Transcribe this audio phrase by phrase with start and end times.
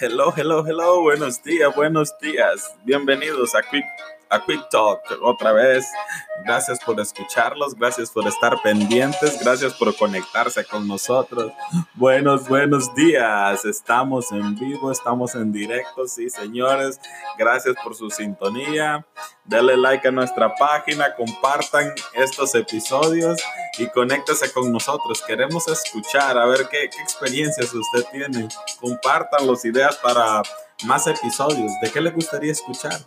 [0.00, 1.02] Hello, hello, hello.
[1.02, 2.74] Buenos días, buenos días.
[2.84, 3.62] Bienvenidos a
[4.32, 5.86] a Quick Talk otra vez.
[6.44, 11.52] Gracias por escucharlos, gracias por estar pendientes, gracias por conectarse con nosotros.
[11.94, 13.64] Buenos, buenos días.
[13.64, 16.98] Estamos en vivo, estamos en directo, sí, señores.
[17.38, 19.06] Gracias por su sintonía.
[19.44, 23.40] Denle like a nuestra página, compartan estos episodios
[23.78, 25.22] y conéctese con nosotros.
[25.26, 28.48] Queremos escuchar, a ver qué, experiencias usted tiene.
[28.80, 30.42] Compartan las ideas para
[30.84, 31.70] más episodios.
[31.82, 32.98] ¿De qué le gustaría escuchar?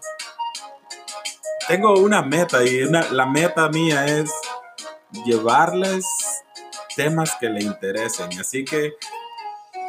[1.68, 4.32] Tengo una meta y la meta mía es
[5.26, 6.06] llevarles
[6.96, 8.30] temas que le interesen.
[8.40, 8.94] Así que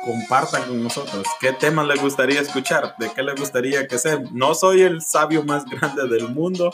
[0.05, 4.21] compartan con nosotros qué temas les gustaría escuchar, de qué les gustaría que sea.
[4.33, 6.73] No soy el sabio más grande del mundo,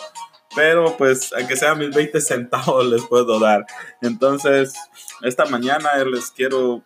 [0.54, 3.66] pero pues aunque sea mis 20 centavos les puedo dar.
[4.00, 4.74] Entonces,
[5.22, 6.82] esta mañana les quiero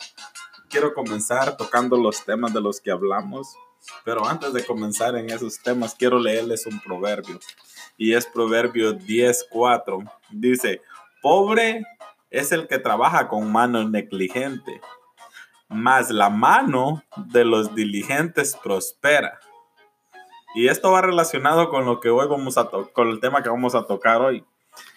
[0.68, 3.56] quiero comenzar tocando los temas de los que hablamos,
[4.04, 7.38] pero antes de comenzar en esos temas quiero leerles un proverbio
[7.96, 10.10] y es Proverbio 10.4.
[10.30, 10.82] Dice,
[11.22, 11.84] pobre
[12.30, 14.80] es el que trabaja con mano negligente,
[15.68, 19.40] mas la mano de los diligentes prospera.
[20.54, 23.74] Y esto va relacionado con lo que hoy vamos a con el tema que vamos
[23.74, 24.44] a tocar hoy.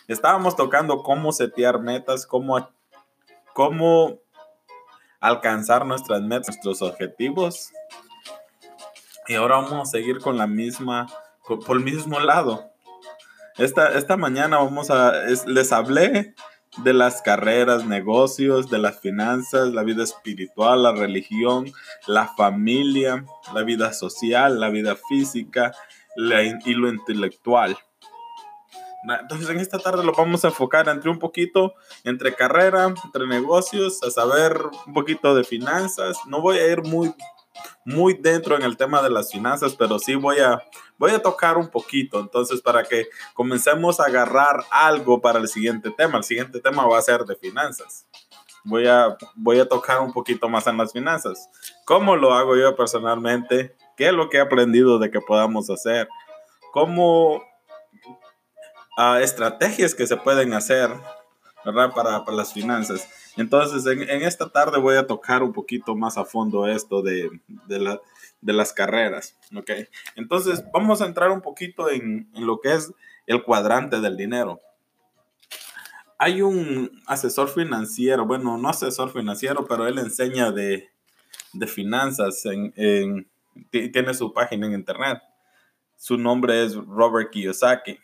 [0.08, 2.70] Estábamos tocando cómo setear metas, cómo,
[3.54, 4.20] cómo
[5.20, 7.72] alcanzar nuestras metas, nuestros objetivos.
[9.28, 11.08] Y ahora vamos a seguir con la misma,
[11.46, 12.69] por el mismo lado.
[13.60, 15.12] Esta, mañana vamos a,
[15.46, 16.34] les hablé
[16.78, 21.70] de las carreras, negocios, de las finanzas, la vida espiritual, la religión,
[22.08, 25.74] la familia, la vida social, la vida física
[26.16, 27.78] y lo intelectual.
[29.20, 31.74] Entonces en esta tarde lo vamos a enfocar entre un poquito
[32.06, 34.58] entre carrera, entre negocios, a saber
[34.88, 36.18] un poquito de finanzas.
[36.28, 37.14] No voy a ir muy
[37.86, 40.64] muy dentro en el tema de las finanzas, pero sí voy a,
[40.98, 42.20] voy a tocar un poquito.
[42.20, 46.18] Entonces, para que comencemos a agarrar algo para el siguiente tema.
[46.18, 48.08] El siguiente tema va a ser de finanzas.
[48.64, 51.50] Voy a, voy a tocar un poquito más en las finanzas.
[51.86, 53.76] ¿Cómo lo hago yo personalmente?
[53.96, 56.08] ¿Qué es lo que he aprendido de que podamos hacer?
[56.72, 57.38] ¿Cómo
[58.98, 60.92] uh, estrategias que se pueden hacer
[61.66, 61.94] ¿verdad?
[61.94, 63.08] Para, para las finanzas?
[63.40, 67.30] Entonces, en, esta tarde voy a tocar un poquito más a fondo esto de,
[68.42, 69.72] las carreras, ¿ok?
[70.18, 72.94] Entonces, vamos a entrar un poquito en, lo que es
[73.28, 74.60] el cuadrante del dinero.
[76.18, 80.90] Hay un asesor financiero, bueno, no asesor financiero, pero él enseña de,
[81.66, 83.26] finanzas, en,
[83.72, 85.22] tiene su página en internet.
[85.96, 88.00] Su nombre es Robert Kiyosaki.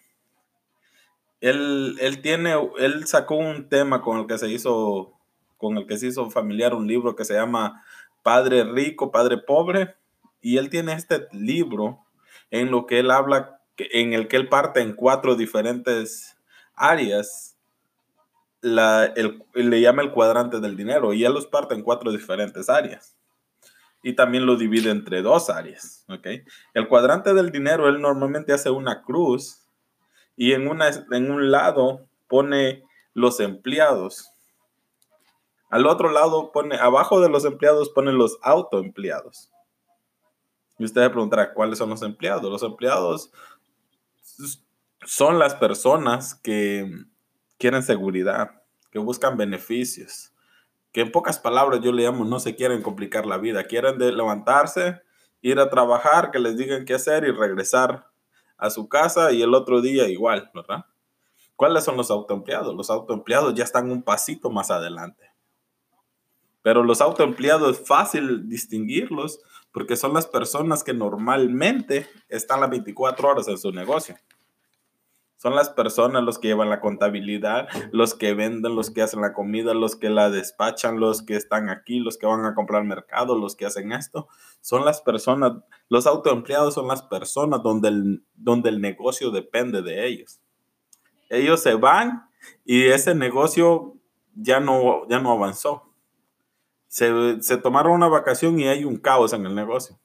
[1.42, 5.12] Él, él, tiene, él sacó un tema con el que se hizo
[5.58, 7.84] con el que se hizo familiar un libro que se llama
[8.24, 9.96] Padre Rico, Padre Pobre,
[10.42, 12.06] y él tiene este libro
[12.52, 16.38] en lo que él habla, en el que él parte en cuatro diferentes
[16.76, 17.58] áreas,
[18.62, 19.14] la,
[19.54, 23.16] le llama el cuadrante del dinero, y él los parte en cuatro diferentes áreas.
[24.02, 26.28] Y también lo divide entre dos áreas, ¿ok?
[26.74, 29.66] El cuadrante del dinero, él normalmente hace una cruz
[30.36, 32.84] y en, una, en un lado pone
[33.14, 34.35] los empleados
[35.76, 39.52] al otro lado pone, abajo de los empleados ponen los autoempleados.
[40.80, 42.50] Y usted se preguntará, ¿cuáles son los empleados?
[42.50, 43.30] Los empleados
[45.06, 46.90] son las personas que
[47.58, 50.32] quieren seguridad, que buscan beneficios,
[50.94, 55.02] que en pocas palabras yo le llamo no se quieren complicar la vida, quieren levantarse,
[55.42, 58.08] ir a trabajar, que les digan qué hacer y regresar
[58.58, 60.86] a su casa y el otro día igual, ¿verdad?
[61.58, 62.74] ¿Cuáles son los autoempleados?
[62.74, 65.35] Los autoempleados ya están un pasito más adelante.
[66.66, 69.40] Pero los autoempleados es fácil distinguirlos
[69.72, 74.16] porque son las personas que normalmente están las 24 horas en su negocio.
[75.38, 79.32] Son las personas los que llevan la contabilidad, los que venden, los que hacen la
[79.32, 83.38] comida, los que la despachan, los que están aquí, los que van a comprar mercado,
[83.38, 84.28] los que hacen esto.
[84.62, 85.52] Son las personas,
[85.88, 90.42] los autoempleados son las personas donde el, donde el negocio depende de ellos.
[91.30, 92.28] Ellos se van
[92.64, 94.00] y ese negocio
[94.34, 95.85] ya no, ya no avanzó
[96.96, 100.00] se, tomaron una vacación y hay un caos en el negocio.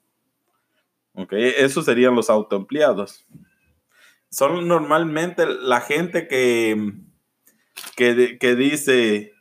[1.13, 3.25] Ok, esos serían los autoempleados.
[4.29, 6.93] Son normalmente la gente que,
[7.95, 9.31] que, dice,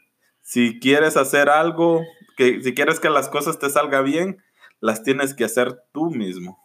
[0.43, 2.05] si quieres hacer algo,
[2.37, 4.43] que si quieres que las cosas te salgan bien,
[4.79, 6.57] las tienes que hacer tú mismo.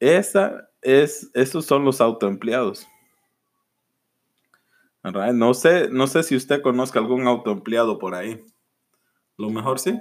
[0.00, 2.86] Esa es, esos son los autoempleados.
[5.02, 8.44] No sé, no sé si usted conozca algún autoempleado por ahí.
[9.36, 9.98] Lo mejor sí.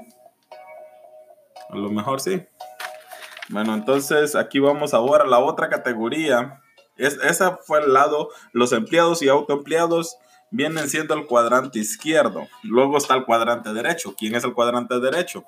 [1.69, 2.45] A lo mejor sí.
[3.49, 6.61] Bueno, entonces aquí vamos ahora a la otra categoría.
[6.97, 10.17] Es, esa fue el lado, los empleados y autoempleados
[10.51, 12.47] vienen siendo el cuadrante izquierdo.
[12.61, 14.15] Luego está el cuadrante derecho.
[14.15, 15.43] ¿Quién es el cuadrante derecho?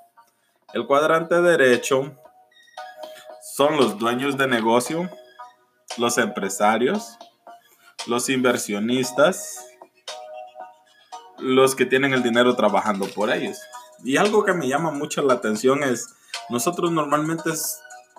[0.74, 2.16] El cuadrante derecho
[3.56, 5.10] son los dueños de negocio,
[5.98, 7.18] los empresarios,
[8.08, 9.66] los inversionistas,
[11.38, 13.60] los que tienen el dinero trabajando por ellos.
[14.04, 16.10] Y algo que me llama mucho la atención es,
[16.50, 17.52] nosotros normalmente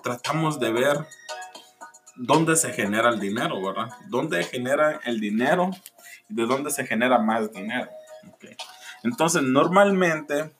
[0.03, 1.05] tratamos de ver
[2.15, 3.89] dónde se genera el dinero, ¿verdad?
[4.07, 5.71] ¿Dónde genera el dinero
[6.29, 7.89] y de dónde se genera más dinero?
[9.03, 10.51] Entonces, normalmente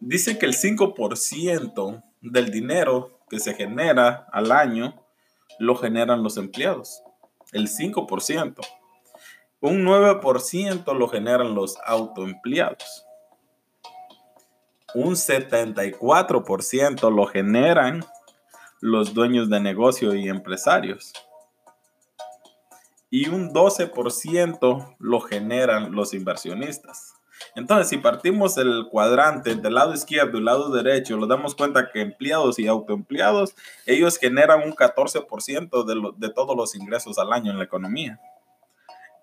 [0.00, 4.94] dice que el 5% del dinero que se genera al año
[5.58, 7.02] lo generan los empleados.
[7.52, 8.56] El 5%.
[9.60, 13.04] Un 9% lo generan los autoempleados.
[14.94, 18.04] Un 74% lo generan
[18.80, 21.12] los dueños de negocio y empresarios.
[23.10, 27.14] Y un 12% lo generan los inversionistas.
[27.54, 32.00] Entonces, si partimos el cuadrante del lado izquierdo y lado derecho, nos damos cuenta que
[32.00, 33.54] empleados y autoempleados,
[33.86, 38.20] ellos generan un 14% de, de todos los ingresos al año en la economía.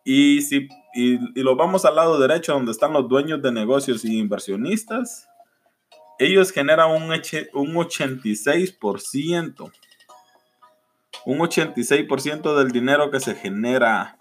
[0.03, 4.17] Y si y, lo vamos al lado derecho, donde están los dueños de negocios y
[4.17, 5.27] inversionistas,
[6.19, 9.71] ellos generan un, un 86%.
[11.25, 14.17] Un 86% del dinero que se genera,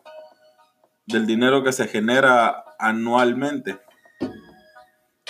[1.06, 3.78] del dinero que se genera anualmente.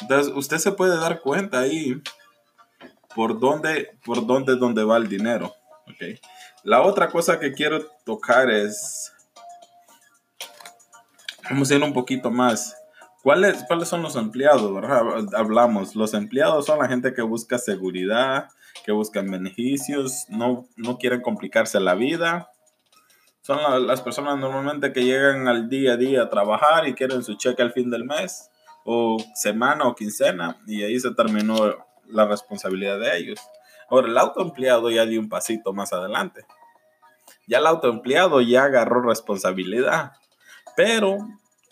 [0.01, 2.01] Entonces, usted se puede dar cuenta ahí
[3.15, 5.55] por dónde, por dónde, dónde va el dinero.
[5.95, 6.21] Okay.
[6.63, 9.15] La otra cosa que quiero tocar es
[11.51, 12.75] Vamos a ir un poquito más.
[13.25, 14.71] ¿Cuáles, ¿Cuáles son los empleados?
[15.35, 18.51] Hablamos, los empleados son la gente que busca seguridad,
[18.85, 22.51] que buscan beneficios, no, no quieren complicarse la vida.
[23.41, 27.37] Son las personas normalmente que llegan al día a día a trabajar y quieren su
[27.37, 28.51] cheque al fin del mes,
[28.85, 31.75] o semana o quincena, y ahí se terminó
[32.07, 33.41] la responsabilidad de ellos.
[33.89, 36.45] Ahora, el autoempleado ya dio un pasito más adelante.
[37.47, 40.13] Ya el autoempleado ya agarró responsabilidad.
[40.77, 41.27] Pero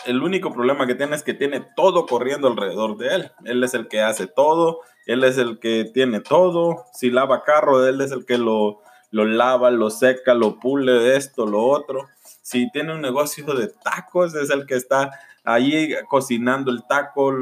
[0.07, 3.33] el único problema que tiene es que tiene todo corriendo alrededor de él.
[3.45, 6.85] Él es el que hace todo, él es el que tiene todo.
[6.93, 11.47] Si lava carro, él es el que lo, lo lava, lo seca, lo pule, esto,
[11.47, 12.09] lo otro.
[12.43, 15.11] Si tiene un negocio de tacos, es el que está
[15.45, 17.33] ahí cocinando el taco,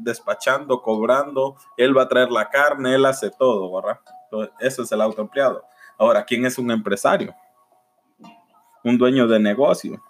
[0.00, 1.56] despachando, cobrando.
[1.76, 4.00] Él va a traer la carne, él hace todo, ¿verdad?
[4.60, 5.64] eso es el autoempleado.
[5.96, 7.34] Ahora, ¿quién es un empresario?
[8.84, 10.00] Un dueño de negocio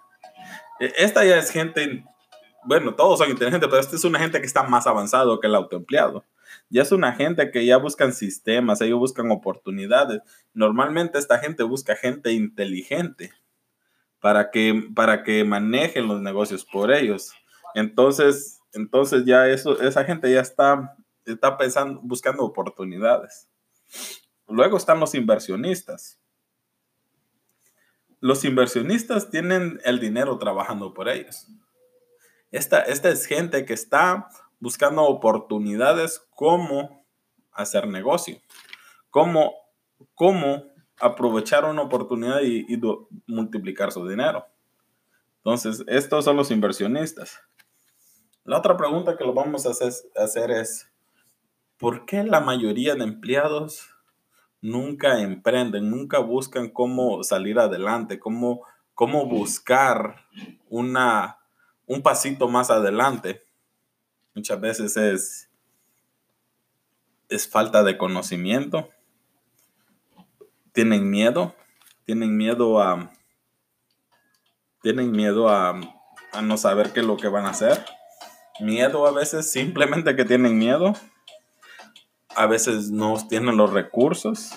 [0.79, 2.03] esta ya es gente,
[2.63, 5.55] bueno, todos son inteligentes, pero esta es una gente que está más avanzado que el
[5.55, 6.23] autoempleado.
[6.69, 10.21] Ya es una gente que ya buscan sistemas, ellos buscan oportunidades.
[10.53, 13.31] Normalmente esta gente busca gente inteligente
[14.19, 17.33] para que, para que manejen los negocios por ellos.
[17.75, 23.47] Entonces, entonces ya eso, esa gente ya está, está pensando, buscando oportunidades.
[24.47, 26.19] Luego están los inversionistas
[28.19, 31.47] los inversionistas tienen el dinero trabajando por ellos.
[32.51, 34.29] Esta, esta es gente que está
[34.59, 37.05] buscando oportunidades cómo
[37.51, 38.41] hacer negocio,
[39.09, 39.53] cómo,
[40.15, 40.63] cómo
[40.99, 42.65] aprovechar una oportunidad y,
[43.27, 44.45] multiplicar su dinero.
[45.37, 47.39] Entonces, estos son los inversionistas.
[48.43, 50.91] La otra pregunta que lo vamos a hacer es,
[51.77, 53.89] ¿por qué la mayoría de empleados
[54.61, 58.63] nunca emprenden, nunca buscan cómo salir adelante, cómo,
[58.93, 60.27] cómo buscar
[60.69, 61.39] una,
[61.85, 63.43] un pasito más adelante.
[64.35, 65.49] Muchas veces es,
[67.29, 68.89] es falta de conocimiento.
[70.71, 71.55] Tienen miedo,
[72.05, 73.11] tienen miedo a,
[74.81, 75.79] tienen miedo a,
[76.31, 77.85] a no saber qué es lo que van a hacer.
[78.59, 80.93] Miedo a veces, simplemente que tienen miedo
[82.39, 84.51] a veces no tienen los recursos,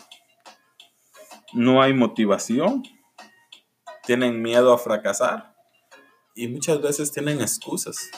[1.53, 2.85] no hay motivación,
[4.05, 5.57] tienen miedo a fracasar
[6.37, 8.09] y muchas veces tienen excusas.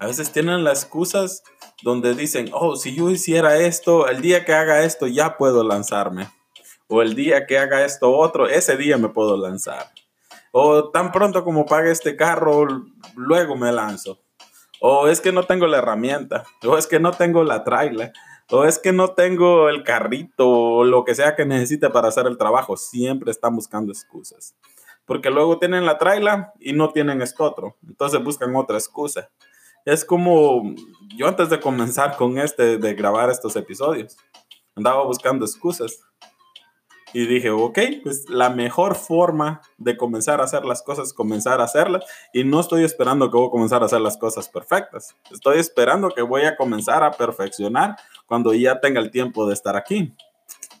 [0.00, 1.44] A veces tienen las excusas
[1.84, 6.28] donde dicen, oh, si yo hiciera esto, el día que haga esto ya puedo lanzarme.
[6.88, 9.92] O el día que haga esto otro, ese día me puedo lanzar.
[10.50, 12.66] O tan pronto como pague este carro,
[13.14, 14.18] luego me lanzo.
[14.80, 16.42] O es que no tengo la herramienta.
[16.64, 18.12] O es que no tengo la trailer
[18.50, 22.26] o es que no tengo el carrito o lo que sea que necesite para hacer
[22.26, 22.76] el trabajo.
[22.76, 24.56] Siempre están buscando excusas.
[25.04, 27.76] Porque luego tienen la traila y no tienen esto otro.
[27.86, 29.30] Entonces buscan otra excusa.
[29.84, 30.74] es como
[31.16, 34.16] yo antes de comenzar con este, de grabar estos episodios,
[34.74, 36.00] andaba buscando excusas.
[37.14, 41.64] Y dije, ok, pues la mejor forma de comenzar a hacer las cosas comenzar a
[41.64, 42.04] hacerlas.
[42.34, 45.16] Y no estoy esperando que voy a comenzar a hacer las cosas perfectas.
[45.30, 47.96] Estoy esperando que voy a comenzar a perfeccionar
[48.28, 50.14] cuando ya tenga el tiempo de estar aquí.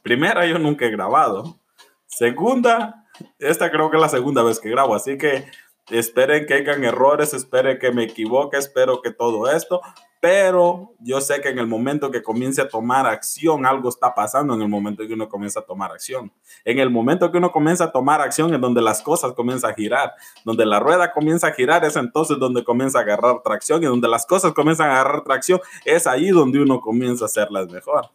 [0.02, 1.58] Primera, yo nunca he grabado.
[2.06, 3.06] Segunda,
[3.38, 5.46] esta creo que es la segunda vez que grabo, así que
[5.90, 9.80] esperen que hayan errores, esperen que me equivoque, espero que todo esto,
[10.20, 14.54] pero yo sé que en el momento que comience a tomar acción, algo está pasando
[14.54, 16.32] en el momento que uno comienza a tomar acción.
[16.64, 19.74] En el momento que uno comienza a tomar acción es donde las cosas comienzan a
[19.74, 23.86] girar, donde la rueda comienza a girar, es entonces donde comienza a agarrar tracción y
[23.86, 28.10] donde las cosas comienzan a agarrar tracción, es ahí donde uno comienza a hacerlas mejor.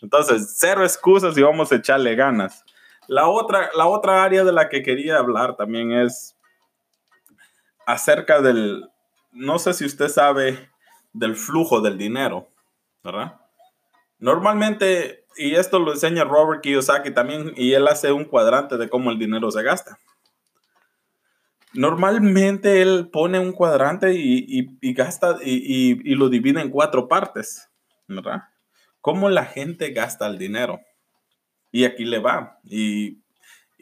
[0.00, 2.64] Entonces, cero excusas y vamos a echarle ganas.
[3.08, 6.36] La otra, la otra área de la que quería hablar también es
[7.84, 8.88] acerca del,
[9.32, 10.71] no sé si usted sabe
[11.12, 12.48] del flujo del dinero,
[13.02, 13.40] ¿verdad?
[14.18, 19.10] Normalmente, y esto lo enseña Robert Kiyosaki también, y él hace un cuadrante de cómo
[19.10, 19.98] el dinero se gasta.
[21.74, 27.70] Normalmente él pone un cuadrante y, gasta y, y, lo divide en cuatro partes,
[28.06, 28.42] ¿verdad?
[29.00, 30.80] Cómo la gente gasta el dinero.
[31.70, 32.60] Y aquí le va.
[32.64, 33.22] Y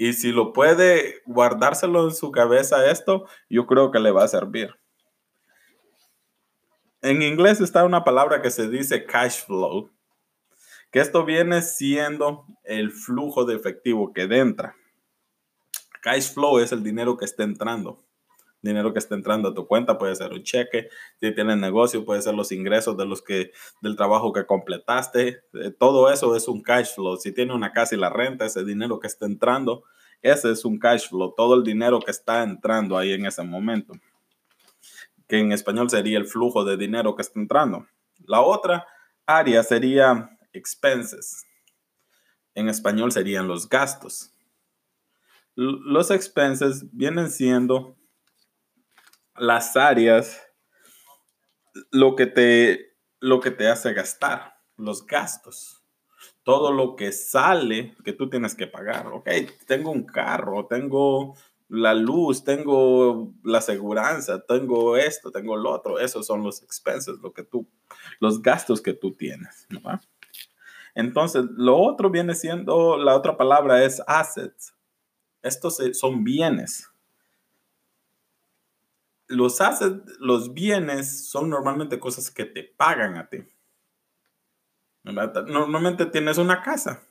[0.00, 4.28] y si lo puede guardárselo en su cabeza esto, yo creo que le va a
[4.28, 4.79] servir.
[7.02, 9.90] En inglés está una palabra que se dice cash flow,
[10.90, 14.76] que esto viene siendo el flujo de efectivo que entra.
[16.02, 18.04] Cash flow es el dinero que está entrando.
[18.60, 20.88] Dinero que está entrando a tu cuenta puede ser un cheque,
[21.18, 25.70] si tienes negocio puede ser los ingresos de los que del trabajo que completaste, eh,
[25.78, 27.16] todo eso es un cash flow.
[27.16, 29.84] Si tiene una casa y la renta, ese dinero que está entrando,
[30.20, 33.94] ese es un cash flow, todo el dinero que está entrando ahí en ese momento,
[35.30, 37.86] que en español sería el flujo de dinero que está entrando.
[38.26, 38.84] La otra
[39.24, 41.46] área sería expenses.
[42.54, 44.34] En español serían los gastos.
[45.54, 47.96] Los expenses vienen siendo
[49.36, 50.42] las áreas
[51.92, 55.80] lo que te lo que te hace gastar, los gastos
[56.42, 59.08] todo lo que sale que tú tienes que pagar.
[59.08, 59.28] Ok,
[59.66, 61.36] tengo un carro, tengo
[61.70, 66.00] la luz, tengo la aseguranza, tengo esto, tengo lo otro.
[66.00, 67.66] Esos son los expenses, lo que tú,
[68.18, 69.68] los gastos que tú tienes.
[70.94, 74.74] Entonces, lo otro viene siendo, la otra palabra es assets.
[75.42, 76.90] Estos son bienes.
[79.28, 83.44] Los assets, los bienes son normalmente cosas que te pagan a ti.
[85.04, 87.06] Normalmente tienes una casa.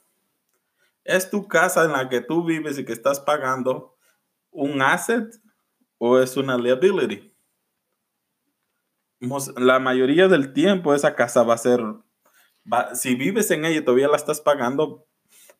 [1.06, 3.96] ¿Es tu casa en la que tú vives y que estás pagando
[4.52, 5.34] un asset
[5.98, 7.34] o es una liability?
[9.58, 11.82] La mayoría del tiempo esa casa va a ser,
[12.94, 15.08] si vives en ella y todavía la estás pagando,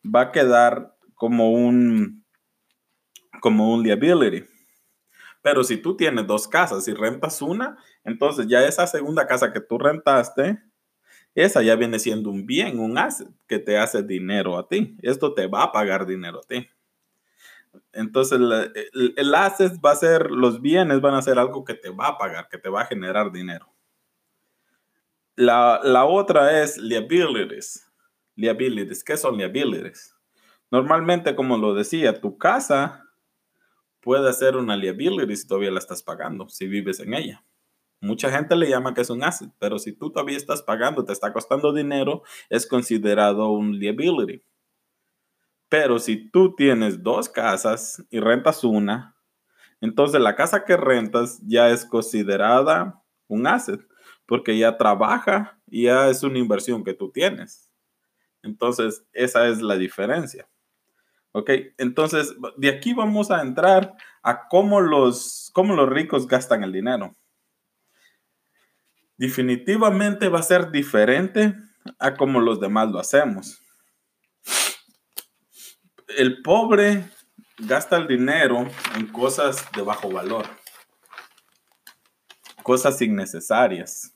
[0.04, 2.26] va a quedar como un,
[3.42, 4.48] como un liability.
[5.42, 9.62] Pero si tú tienes dos casas y rentas una, entonces ya esa segunda casa que
[9.62, 10.62] tú rentaste,
[11.36, 14.98] esa ya viene siendo un bien, un asset que te hace dinero a ti.
[15.02, 16.68] Esto te va a pagar dinero a ti.
[17.94, 22.08] Entonces, el, asset va a ser, los bienes van a ser algo que te va
[22.08, 23.74] a pagar, que te va a generar dinero.
[25.36, 27.90] La, la otra es liabilities.
[28.36, 29.04] Liabilities.
[29.04, 30.16] ¿Qué son liabilities?
[30.72, 33.06] Normalmente, como lo decía, tu casa
[34.02, 37.44] puede ser una liability si todavía la estás pagando, si vives en ella.
[38.02, 41.12] Mucha gente le llama que es un asset, pero si tú todavía estás pagando, te
[41.12, 44.42] está costando dinero, es considerado un liability.
[45.70, 49.16] Pero si tú tienes dos casas y rentas una,
[49.82, 53.80] entonces la casa que rentas ya es considerada un asset,
[54.26, 57.70] porque ya trabaja y ya es una inversión que tú tienes.
[58.42, 60.50] Entonces, esa es la diferencia.
[61.32, 66.74] Ok, entonces de aquí vamos a entrar a cómo los, cómo los ricos gastan el
[66.74, 67.16] dinero
[69.20, 71.54] definitivamente va a ser diferente
[72.00, 73.62] a como los demás lo hacemos.
[76.18, 77.06] El pobre
[77.58, 80.46] gasta el dinero en cosas de bajo valor,
[82.64, 84.16] cosas innecesarias,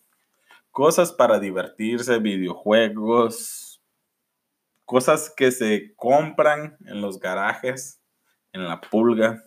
[0.71, 3.81] cosas para divertirse, videojuegos,
[4.85, 8.01] cosas que se compran en los garajes,
[8.53, 9.43] en la pulga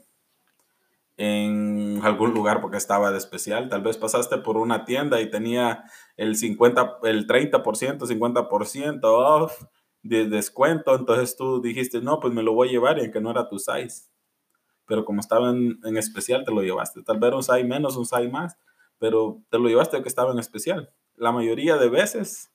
[1.17, 3.69] en algún lugar porque estaba de especial.
[3.69, 5.85] Tal vez pasaste por una tienda y tenía
[6.17, 9.65] el 50, el 30%, 50% off
[10.03, 10.95] de descuento.
[10.95, 13.59] Entonces tú dijiste, no, pues me lo voy a llevar y aunque no era tu
[13.59, 14.09] size.
[14.87, 17.03] Pero como estaba en, especial, te lo llevaste.
[17.03, 18.57] Tal vez un size menos, un size más.
[18.99, 20.91] pero te lo llevaste que estaba en especial.
[21.17, 22.53] La mayoría de veces,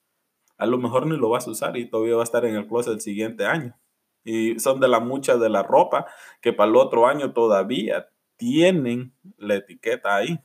[0.58, 2.68] a lo mejor ni lo vas a usar y todavía va a estar en el
[2.68, 3.76] closet el siguiente año.
[4.24, 6.06] Y son de la mucha de la ropa
[6.42, 10.40] que para el otro año todavía tienen la etiqueta ahí.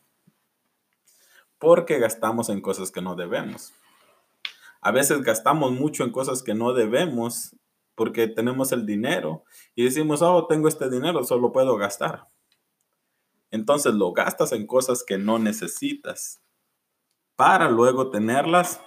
[1.59, 3.73] Porque gastamos en cosas que no debemos.
[4.87, 7.57] A veces gastamos mucho en cosas que no debemos
[7.97, 9.43] porque tenemos el dinero
[9.75, 12.29] y decimos, oh, tengo este dinero, solo puedo gastar.
[13.51, 16.41] Entonces lo gastas en cosas que no necesitas
[17.35, 18.81] para luego tenerlas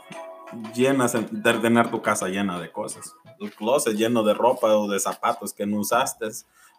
[0.74, 3.14] llenas, de tener tu casa llena de cosas.
[3.38, 6.30] El closet lleno de ropa o de zapatos que no usaste.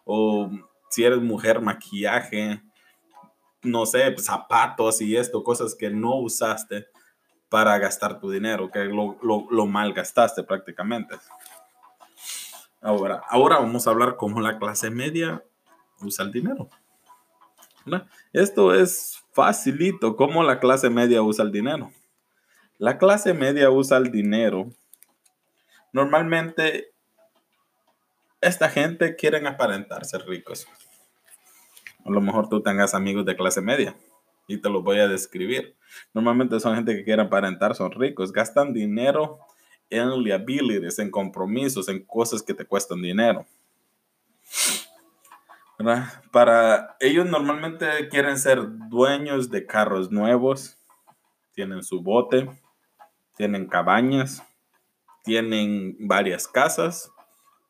[0.03, 0.49] O
[0.89, 2.63] si eres mujer, maquillaje,
[3.61, 6.87] no sé, zapatos y esto, cosas que no usaste
[7.51, 11.17] para gastar tu dinero, que lo, lo, lo malgastaste prácticamente.
[12.79, 15.43] Ahora, ahora vamos a hablar cómo la clase media
[15.99, 16.69] usa el dinero.
[18.31, 21.91] Esto es facilito, cómo la clase media usa el dinero.
[22.77, 24.69] La clase media usa el dinero.
[25.91, 26.93] Normalmente,
[28.39, 30.67] esta gente quieren aparentarse ricos.
[32.05, 33.93] A lo mejor tú tengas amigos de clase media
[34.51, 35.75] y te lo voy a describir.
[36.13, 39.39] Normalmente son gente que quiere aparentar, son ricos, gastan dinero
[39.89, 43.45] en liabilities, en compromisos, en cosas que te cuestan dinero.
[46.31, 50.77] Para ellos normalmente quieren ser dueños de carros nuevos,
[51.53, 52.49] tienen su bote,
[53.35, 54.43] tienen cabañas,
[55.23, 57.11] tienen varias casas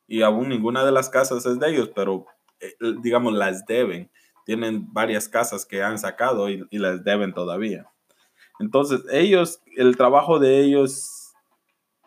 [0.07, 2.25] y aún ninguna de las casas es de ellos, pero
[2.59, 4.09] eh, digamos las deben.
[4.45, 7.87] Tienen varias casas que han sacado y, y las deben todavía.
[8.59, 11.21] Entonces ellos, el trabajo de ellos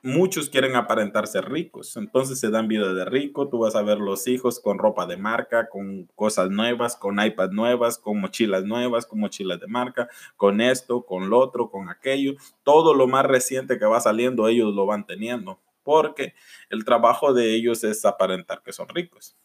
[0.04, 4.28] muchos quieren aparentarse ricos, entonces se dan vida de rico, tú vas a ver los
[4.28, 9.18] hijos con ropa de marca, con cosas nuevas, con iPad nuevas, con mochilas nuevas, con
[9.20, 13.86] mochilas de marca, con esto, con lo otro, con aquello, todo lo más reciente que
[13.86, 16.34] va saliendo ellos lo van teniendo, porque
[16.68, 19.38] el trabajo de ellos es aparentar que son ricos.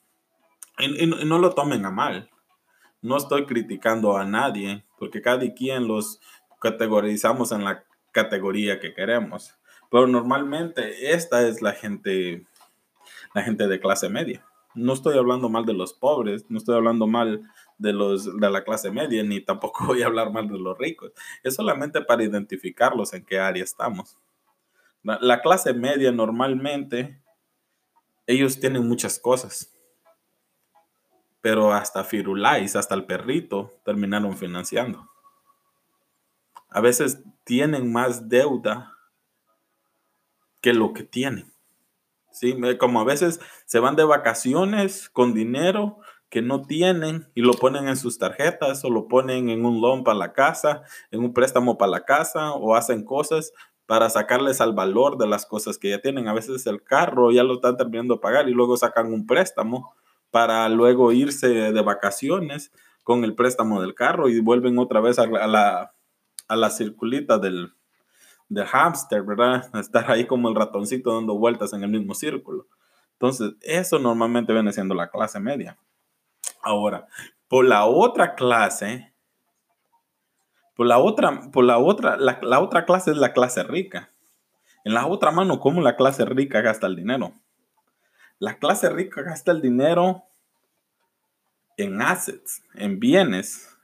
[0.78, 2.30] Y, no lo tomen a mal,
[3.02, 6.20] no estoy criticando a nadie, porque cada quien los
[6.62, 9.60] categorizamos en la categoría que queremos
[9.90, 12.46] pero normalmente esta es la gente,
[13.34, 14.46] la gente de clase media.
[14.76, 17.44] No estoy hablando mal de los pobres, no estoy hablando mal
[17.80, 21.12] de los de la clase media, ni tampoco voy a hablar mal de los ricos.
[21.44, 24.18] Es solamente para identificarlos en qué área estamos.
[25.02, 27.20] La, la clase media normalmente,
[28.28, 29.76] ellos tienen muchas cosas.
[31.42, 35.10] Pero hasta Firulais, hasta el perrito, terminaron financiando.
[36.70, 38.96] A veces tienen más deuda
[40.62, 41.52] que lo que tienen.
[42.32, 42.56] ¿Sí?
[42.78, 46.00] Como a veces se van de vacaciones con dinero
[46.30, 50.04] que no tienen y lo ponen en sus tarjetas o lo ponen en un loan
[50.04, 53.52] para la casa, en un préstamo para la casa o hacen cosas
[53.88, 56.28] para sacarles al valor de las cosas que ya tienen.
[56.28, 59.96] A veces el carro ya lo están terminando de pagar y luego sacan un préstamo
[60.32, 62.72] para luego irse de vacaciones
[63.04, 65.94] con el préstamo del carro y vuelven otra vez a la,
[66.48, 67.74] a la circulita del,
[68.50, 69.70] de hámster, ¿verdad?
[69.80, 72.68] Estar ahí como el ratoncito dando vueltas en el mismo círculo.
[73.14, 75.78] Entonces, eso normalmente viene siendo la clase media.
[76.62, 77.08] Ahora,
[77.48, 79.14] por la otra clase,
[80.76, 84.12] por la otra, por la otra, la, la otra clase es la clase rica.
[84.84, 87.34] En la otra mano, ¿cómo la clase rica gasta el dinero?
[88.40, 90.24] La clase rica gasta el dinero
[91.76, 93.78] en assets, en bienes.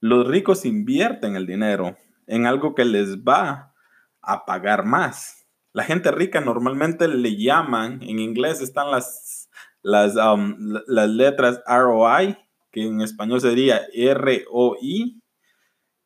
[0.00, 3.74] Los ricos invierten el dinero en algo que les va
[4.22, 5.46] a pagar más.
[5.74, 9.50] La gente rica normalmente le llaman, en inglés están las,
[9.82, 12.38] las, um, letras ROI,
[12.70, 15.20] que en español sería ROI,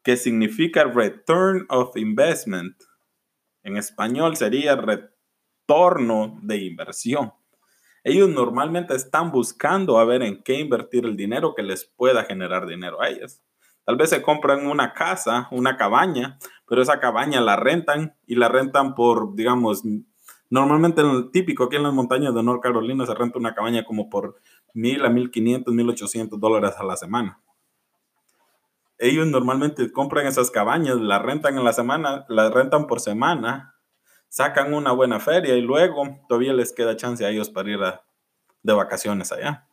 [0.02, 2.76] que significa Return of Investment.
[3.62, 7.32] En español sería retorno de inversión.
[8.08, 12.66] Ellos normalmente están buscando a ver en qué invertir el dinero que les pueda generar
[12.66, 13.42] dinero a ellos.
[13.84, 18.48] Tal vez se compran una casa, una cabaña, pero esa cabaña la rentan y la
[18.48, 19.82] rentan por, digamos,
[20.48, 23.84] normalmente en el típico aquí en las montañas de North Carolina se renta una cabaña
[23.84, 24.36] como por
[24.72, 27.42] mil a mil quinientos, mil ochocientos dólares a la semana.
[28.96, 33.74] Ellos normalmente compran esas cabañas, la rentan en la semana, la rentan por semana,
[34.28, 37.80] sacan una buena feria y luego todavía les queda chance a ellos para ir
[38.62, 39.66] de vacaciones allá.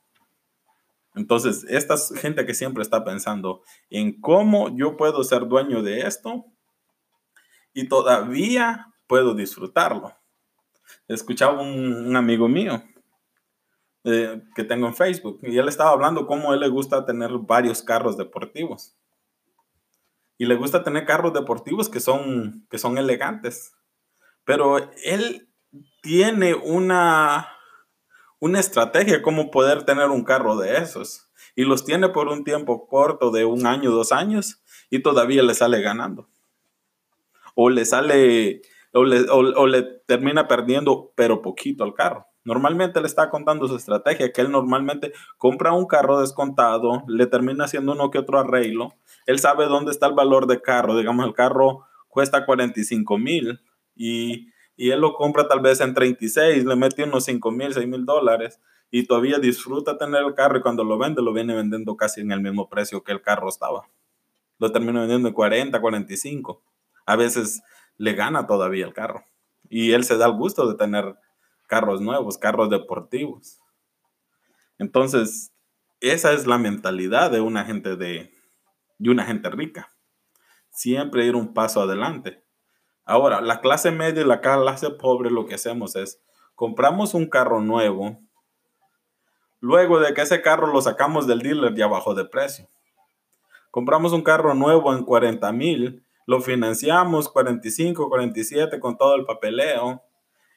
[1.15, 6.45] Entonces, esta gente que siempre está pensando en cómo yo puedo ser dueño de esto
[7.73, 10.13] y todavía puedo disfrutarlo.
[11.07, 12.83] Escuchaba un, un amigo mío
[14.07, 17.31] eh, que tengo en Facebook y él estaba hablando cómo a él le gusta tener
[17.39, 18.95] varios carros deportivos.
[20.37, 23.73] y le gusta tener carros deportivos que son, que son elegantes.
[24.45, 25.49] Pero él
[26.01, 27.49] tiene una,
[28.39, 31.29] una estrategia cómo poder tener un carro de esos.
[31.55, 35.53] Y los tiene por un tiempo corto de un año, dos años, y todavía le
[35.53, 36.29] sale ganando.
[37.55, 38.62] O le sale,
[38.93, 42.27] o le, o le termina perdiendo, pero poquito al carro.
[42.43, 47.65] Normalmente le está contando su estrategia, que él normalmente compra un carro descontado, le termina
[47.65, 48.93] haciendo uno que otro arreglo.
[49.25, 50.95] Él sabe dónde está el valor de carro.
[50.95, 53.60] Digamos, el carro cuesta 45 mil
[53.95, 57.88] y, y, él lo compra tal vez en 36, le mete unos 5 mil, 6
[57.88, 58.60] mil dólares
[58.91, 62.31] y todavía disfruta tener el carro y cuando lo vende, lo viene vendiendo casi en
[62.31, 63.89] el mismo precio que el carro estaba.
[64.58, 66.63] Lo termina vendiendo en 40, 45.
[67.05, 67.62] A veces
[67.97, 69.25] le gana todavía el carro.
[69.69, 71.15] Y él se da el gusto de tener
[71.67, 73.60] carros nuevos, carros deportivos.
[74.77, 75.51] Entonces,
[75.99, 78.34] esa es la mentalidad de una gente de,
[78.97, 79.89] de una gente rica.
[80.69, 82.44] Siempre ir un paso adelante.
[83.05, 86.21] Ahora, la clase media y la clase pobre lo que hacemos es
[86.55, 88.19] compramos un carro nuevo,
[89.59, 92.67] luego de que ese carro lo sacamos del dealer ya bajó de precio.
[93.69, 100.01] Compramos un carro nuevo en 40 mil, lo financiamos 45, 47 con todo el papeleo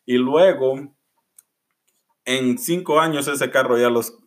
[0.07, 0.95] y luego
[2.25, 4.19] en cinco años ese carro ya, los,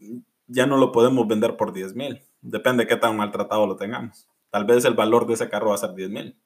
[0.45, 2.21] ya no lo podemos vender por 10 mil.
[2.41, 4.27] Depende de qué tan maltratado lo tengamos.
[4.49, 6.37] Tal vez el valor de ese carro va a ser 10 mil.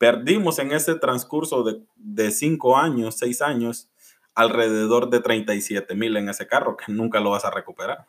[0.00, 3.90] Perdimos en ese transcurso de, de cinco años, seis años,
[4.34, 8.08] alrededor de 37 mil en ese carro, que nunca lo vas a recuperar.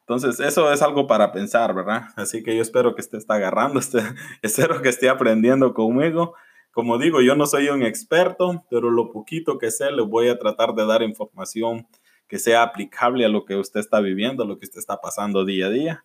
[0.00, 2.08] Entonces, eso es algo para pensar, ¿verdad?
[2.16, 4.00] Así que yo espero que esté está agarrando, este,
[4.42, 6.34] espero que esté aprendiendo conmigo.
[6.72, 10.36] Como digo, yo no soy un experto, pero lo poquito que sé le voy a
[10.36, 11.86] tratar de dar información
[12.26, 15.44] que sea aplicable a lo que usted está viviendo, a lo que usted está pasando
[15.44, 16.04] día a día.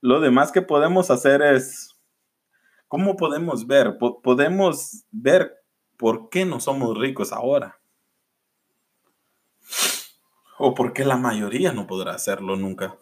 [0.00, 1.96] Lo demás que podemos hacer es,
[2.90, 3.98] ¿cómo podemos ver?
[3.98, 5.62] podemos ver
[5.96, 7.78] por qué no somos ricos ahora.
[10.58, 12.98] O por qué la mayoría no podrá hacerlo nunca.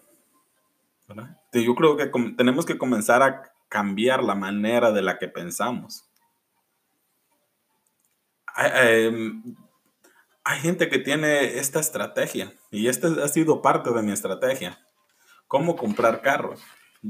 [1.55, 6.05] Yo creo que tenemos que comenzar a cambiar la manera de la que pensamos.
[8.59, 9.43] Em,
[10.45, 14.79] hay, gente que tiene esta estrategia y esta ha sido parte de mi estrategia.
[15.47, 16.61] ¿Cómo comprar carros?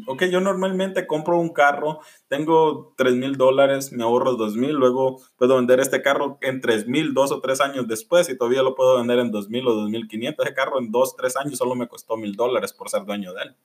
[0.07, 5.18] Ok, yo normalmente compro un carro, tengo 3 mil dólares, me ahorro 2 mil, luego
[5.38, 8.74] puedo vender este carro en 3 mil, dos o tres años después y todavía lo
[8.74, 10.44] puedo vender en 2 mil o 2 mil 500.
[10.44, 13.44] Ese carro en dos, tres años solo me costó mil dólares por ser dueño de
[13.44, 13.57] él.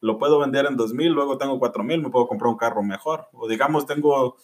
[0.00, 2.82] Lo puedo vender en 2 mil, luego tengo 4 mil, me puedo comprar un carro
[2.82, 3.28] mejor.
[3.32, 4.36] O digamos, tengo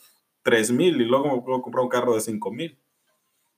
[0.42, 2.78] 3 mil y luego me puedo comprar un carro de 5 mil.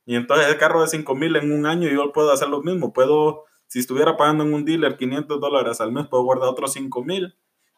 [0.04, 2.92] Y entonces el carro de 5 mil en un año yo puedo hacer lo mismo.
[2.92, 7.02] Puedo, si estuviera pagando en un dealer 500 dólares al mes, puedo guardar otros 5
[7.02, 7.34] mil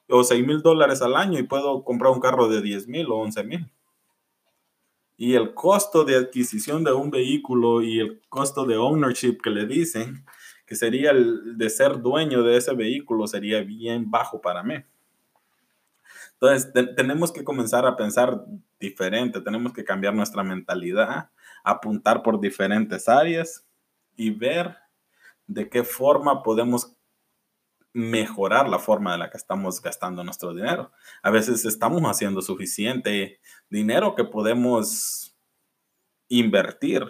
[0.08, 3.16] o 6 mil dólares al año y puedo comprar un carro de 10 mil o
[3.16, 3.70] 11 mil.
[5.16, 9.66] Y el costo de adquisición de un vehículo y el costo de ownership que le
[9.66, 10.24] dicen,
[10.64, 14.76] que sería el de ser dueño de ese vehículo, sería bien bajo para mí.
[16.34, 18.44] Entonces, tenemos que comenzar a pensar
[18.78, 21.30] diferente, tenemos que cambiar nuestra mentalidad,
[21.64, 23.66] apuntar por diferentes áreas
[24.16, 24.76] y ver
[25.48, 26.92] de qué forma podemos
[27.98, 30.92] mejorar la forma de la que estamos gastando nuestro dinero.
[31.20, 35.34] A veces estamos haciendo suficiente dinero que podemos
[36.28, 37.02] invertir,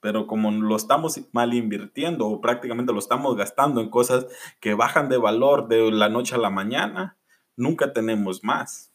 [0.00, 4.26] pero como lo estamos mal invirtiendo o prácticamente lo estamos gastando en cosas
[4.60, 7.16] que bajan de valor de la noche a la mañana,
[7.56, 8.92] nunca tenemos más.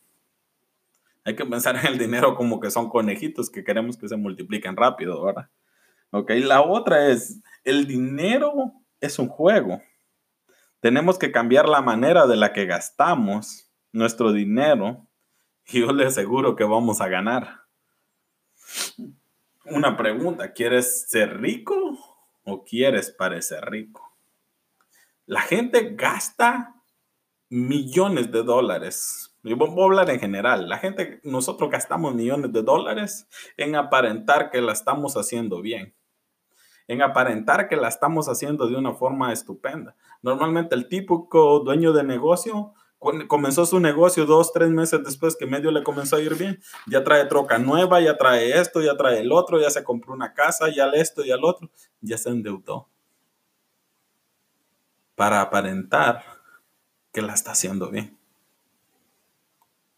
[1.26, 4.78] Hay que pensar en el dinero como que son conejitos que queremos que se multipliquen
[4.78, 5.50] rápido, ¿verdad?
[6.12, 9.82] Ok, la otra es, el dinero es un juego.
[10.80, 15.08] Tenemos que cambiar la manera de la que gastamos nuestro dinero
[15.68, 17.66] y yo le aseguro que vamos a ganar.
[19.66, 21.76] Una pregunta, ¿quieres ser rico
[22.44, 24.10] o quieres parecer rico?
[25.26, 26.76] La gente gasta
[27.50, 29.36] millones de dólares.
[29.44, 30.70] Yo voy a hablar en general.
[30.70, 35.94] La gente, nosotros gastamos millones de dólares en aparentar que la estamos haciendo bien.
[36.90, 39.96] En aparentar que la estamos haciendo de una forma estupenda.
[40.24, 42.74] Normalmente el típico dueño de negocio
[43.28, 46.60] comenzó su negocio dos, tres meses después que medio le comenzó a ir bien.
[46.88, 50.34] Ya trae troca nueva, ya trae esto, ya trae el otro, ya se compró una
[50.34, 51.70] casa, ya esto y el otro.
[52.02, 52.90] Ya se endeudó.
[55.14, 56.24] Para aparentar
[57.14, 58.18] que la está haciendo bien.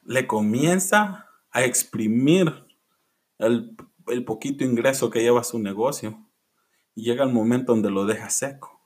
[0.03, 2.65] Le comienza a exprimir
[3.37, 3.77] el,
[4.25, 6.19] poquito ingreso que lleva su negocio
[6.95, 8.81] llega el momento donde lo deja seco.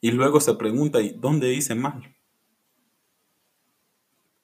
[0.00, 2.14] Y luego se pregunta, ¿y dónde hice mal?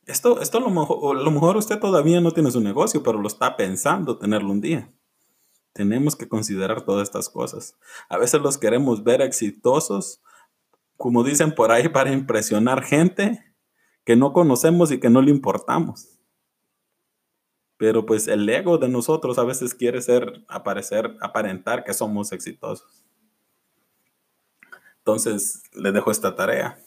[0.07, 3.29] Esto, esto lo mejor, a lo mejor usted todavía no tiene su negocio, pero lo
[3.29, 4.92] está pensando tenerlo un día.
[5.72, 7.77] Tenemos que considerar todas estas cosas.
[8.09, 10.20] A veces los queremos ver exitosos,
[10.96, 13.55] como dicen por ahí, para impresionar gente
[14.05, 16.13] que no conocemos y que no le importamos.
[17.76, 23.04] Pero pues el ego de nosotros a veces quiere ser, aparecer, aparentar que somos exitosos.
[24.98, 26.78] Entonces, le dejo esta tarea.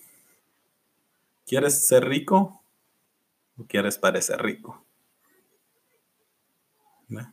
[1.46, 2.62] ¿Quieres ser rico?
[3.66, 4.84] quieres parecer rico.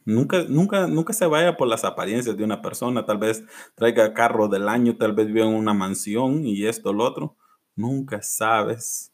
[0.05, 3.05] Nunca, nunca, nunca se vaya por las apariencias de una persona.
[3.05, 7.05] Tal vez traiga carro del año, tal vez viva en una mansión y esto, lo
[7.05, 7.37] otro.
[7.75, 9.13] Nunca sabes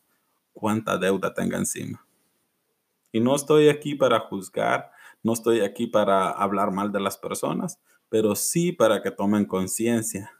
[0.53, 2.05] cuánta deuda tenga encima.
[3.13, 4.91] Y no estoy aquí para juzgar,
[5.23, 10.33] no estoy aquí para hablar mal de las personas, pero sí para que tomen conciencia.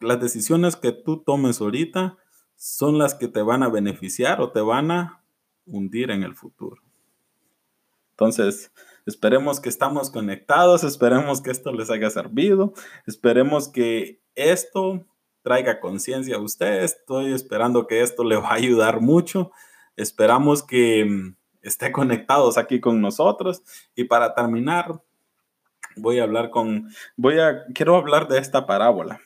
[0.00, 2.18] Las decisiones que tú tomes ahorita
[2.56, 5.24] son las que te van a beneficiar o te van a
[5.66, 6.82] hundir en el futuro.
[8.10, 8.70] Entonces,
[9.06, 12.72] esperemos que estamos conectados, esperemos que esto les haya servido,
[13.06, 15.06] esperemos que esto
[15.42, 19.50] traiga conciencia a ustedes, estoy esperando que esto le va a ayudar mucho,
[19.96, 23.62] esperamos que mm, esté conectados aquí con nosotros.
[23.94, 25.02] Y para terminar
[25.96, 29.20] voy a hablar con voy a quiero hablar de esta parábola.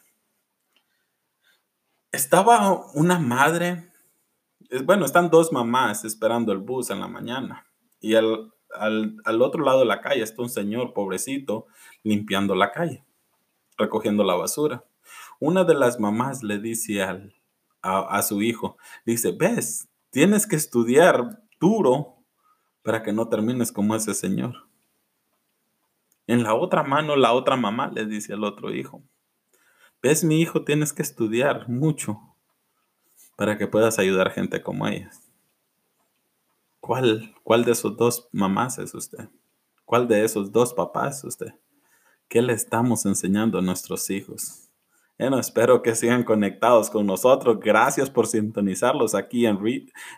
[2.12, 3.90] Estaba una madre,
[4.84, 7.66] bueno, están dos mamás esperando el bus en la mañana.
[8.00, 8.52] Y al,
[9.42, 11.66] otro lado de la calle está un señor pobrecito
[12.04, 13.04] limpiando la calle,
[13.76, 14.84] recogiendo la basura.
[15.40, 17.34] Una de las mamás le dice al,
[17.82, 22.24] a, a su hijo, dice, ves, tienes que estudiar duro
[22.82, 24.66] para que no termines como ese señor.
[26.26, 29.02] En la otra mano, la otra mamá le dice al otro hijo,
[30.02, 32.18] ves mi hijo, tienes que estudiar mucho
[33.36, 35.20] para que puedas ayudar gente como ellas.
[36.80, 39.28] ¿Cuál, ¿Cuál de esos dos mamás es usted?
[39.84, 41.52] ¿Cuál de esos dos papás es usted?
[42.26, 44.65] ¿Qué le estamos enseñando a nuestros hijos?
[45.18, 47.58] Bueno, espero que sigan conectados con nosotros.
[47.60, 49.58] Gracias por sintonizarlos aquí en,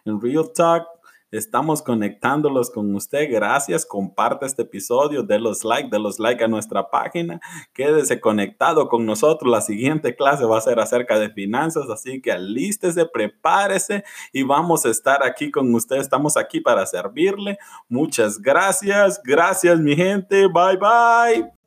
[0.04, 0.86] en Real Talk.
[1.30, 3.30] Estamos conectándolos con usted.
[3.30, 3.84] Gracias.
[3.84, 5.22] Comparte este episodio.
[5.22, 7.40] De los like, de los like a nuestra página.
[7.74, 9.50] Quédese conectado con nosotros.
[9.50, 11.90] La siguiente clase va a ser acerca de finanzas.
[11.90, 15.96] Así que alístese, prepárese y vamos a estar aquí con usted.
[15.96, 17.58] Estamos aquí para servirle.
[17.88, 19.20] Muchas gracias.
[19.22, 20.46] Gracias, mi gente.
[20.48, 21.57] Bye, bye.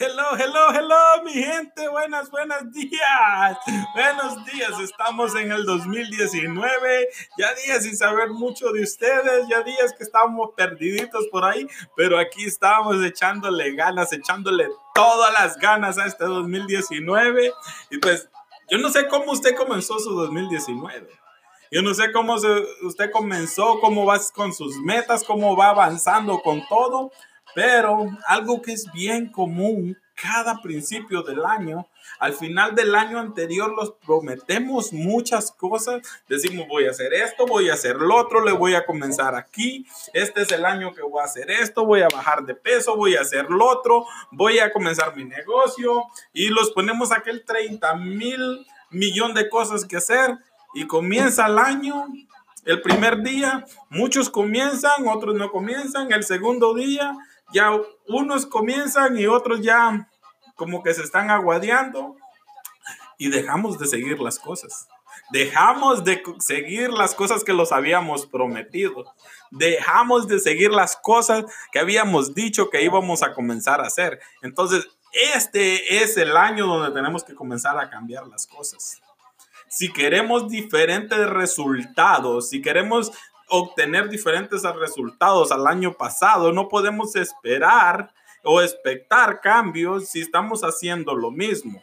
[0.00, 1.88] Hello, hello, hello, mi gente.
[1.88, 3.58] Buenas, buenos días.
[3.94, 4.78] Buenos días.
[4.80, 7.08] Estamos en el 2019.
[7.36, 9.48] Ya días sin saber mucho de ustedes.
[9.48, 11.66] Ya días que estamos perdiditos por ahí.
[11.96, 17.52] Pero aquí estamos echándole ganas, echándole todas las ganas a este 2019.
[17.90, 18.28] Y pues,
[18.70, 21.08] yo no sé cómo usted comenzó su 2019.
[21.70, 22.36] Yo no sé cómo
[22.82, 27.12] usted comenzó, cómo va con sus metas, cómo va avanzando con todo,
[27.58, 31.88] pero algo que es bien común cada principio del año,
[32.20, 37.68] al final del año anterior los prometemos muchas cosas, decimos voy a hacer esto, voy
[37.68, 41.20] a hacer lo otro, le voy a comenzar aquí, este es el año que voy
[41.20, 44.72] a hacer esto, voy a bajar de peso, voy a hacer lo otro, voy a
[44.72, 50.38] comenzar mi negocio y los ponemos aquel 30 mil millón de cosas que hacer
[50.74, 52.06] y comienza el año.
[52.64, 56.12] El primer día, muchos comienzan, otros no comienzan.
[56.12, 57.16] El segundo día,
[57.52, 57.72] ya
[58.06, 60.08] unos comienzan y otros ya
[60.54, 62.16] como que se están aguadeando
[63.16, 64.88] y dejamos de seguir las cosas.
[65.30, 69.04] Dejamos de seguir las cosas que los habíamos prometido.
[69.50, 74.20] Dejamos de seguir las cosas que habíamos dicho que íbamos a comenzar a hacer.
[74.42, 79.00] Entonces, este es el año donde tenemos que comenzar a cambiar las cosas.
[79.68, 83.12] Si queremos diferentes resultados, si queremos
[83.48, 86.52] obtener diferentes resultados al año pasado.
[86.52, 88.12] No podemos esperar
[88.44, 91.82] o expectar cambios si estamos haciendo lo mismo.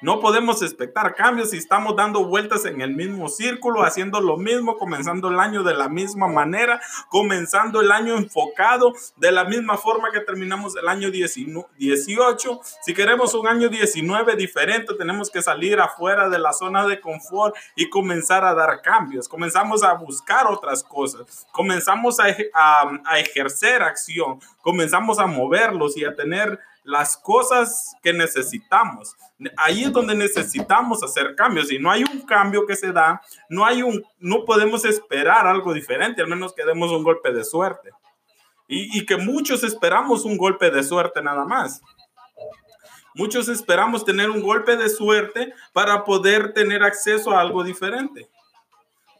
[0.00, 4.76] No podemos expectar cambios si estamos dando vueltas en el mismo círculo, haciendo lo mismo,
[4.76, 10.10] comenzando el año de la misma manera, comenzando el año enfocado de la misma forma
[10.10, 12.60] que terminamos el año 18.
[12.82, 17.54] Si queremos un año 19 diferente, tenemos que salir afuera de la zona de confort
[17.76, 19.28] y comenzar a dar cambios.
[19.28, 22.26] Comenzamos a buscar otras cosas, comenzamos a,
[23.04, 29.16] a ejercer acción, comenzamos a moverlos y a tener las cosas que necesitamos.
[29.56, 31.68] Ahí es donde necesitamos hacer cambios.
[31.68, 35.72] Si no hay un cambio que se da, no hay un, no podemos esperar algo
[35.72, 37.90] diferente, al menos que demos un golpe de suerte.
[38.68, 41.82] Y, y que muchos esperamos un golpe de suerte nada más.
[43.14, 48.28] Muchos esperamos tener un golpe de suerte para poder tener acceso a algo diferente.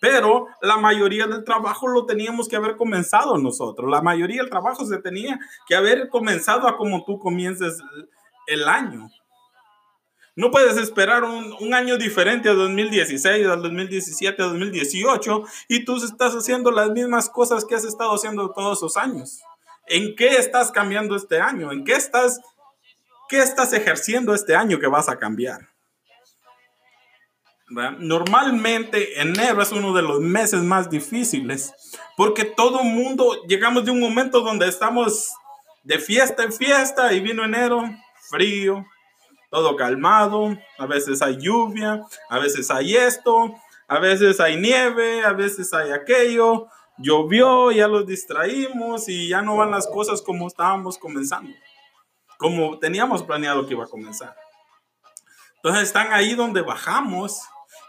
[0.05, 3.91] Pero la mayoría del trabajo lo teníamos que haber comenzado nosotros.
[3.91, 7.81] La mayoría del trabajo se tenía que haber comenzado a como tú comiences
[8.47, 9.09] el año.
[10.37, 16.35] No puedes esperar un, año diferente a 2016, al 2017, a 2018 y tú estás
[16.35, 19.41] haciendo las mismas cosas que has estado haciendo todos esos años.
[19.87, 21.73] ¿En qué estás cambiando este año?
[21.73, 22.43] ¿En qué estás,
[23.31, 25.74] qué estás ejerciendo este año que vas a cambiar?
[27.69, 31.73] Normalmente enero es uno de los meses más difíciles
[32.17, 35.31] porque todo el mundo llegamos de un momento donde estamos
[35.83, 37.83] de fiesta en fiesta y vino enero,
[38.29, 38.85] frío,
[39.51, 43.55] todo calmado, a veces hay lluvia, a veces hay esto,
[43.89, 46.67] a veces hay nieve, a veces hay aquello,
[46.99, 51.53] llovió, ya los distraímos y ya no van las cosas como estábamos comenzando,
[52.39, 54.37] como teníamos planeado que iba a comenzar.
[55.57, 57.41] Entonces están ahí donde bajamos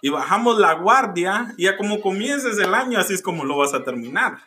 [0.05, 3.73] y bajamos la guardia y ya como comiences el año, así es como lo vas
[3.73, 4.37] a terminar.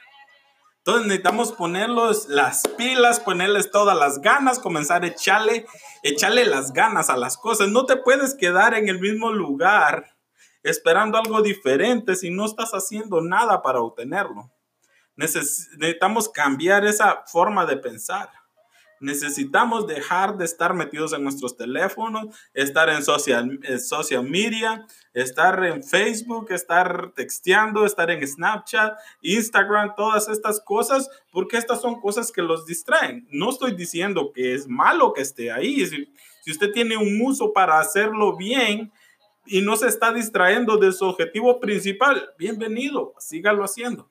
[0.77, 5.67] Entonces necesitamos ponerlos las pilas, ponerles todas las ganas, comenzar a echarle,
[6.05, 7.71] echarle las ganas a las cosas.
[7.71, 10.15] No te puedes quedar en el mismo lugar
[10.63, 14.53] esperando algo diferente si no estás haciendo nada para obtenerlo.
[15.17, 18.31] necesitamos cambiar esa forma de pensar.
[19.01, 24.87] Necesitamos dejar de estar metidos en nuestros teléfonos, estar en social, social media,
[25.23, 32.01] estar en Facebook, estar texteando, estar en Snapchat, Instagram, todas estas cosas, porque estas son
[32.01, 33.27] cosas que los distraen.
[33.31, 35.85] No estoy diciendo que es malo que esté ahí.
[35.87, 36.09] Si,
[36.51, 38.91] usted tiene un uso para hacerlo bien
[39.45, 44.11] y no se está distrayendo de su objetivo principal, bienvenido, sígalo haciendo.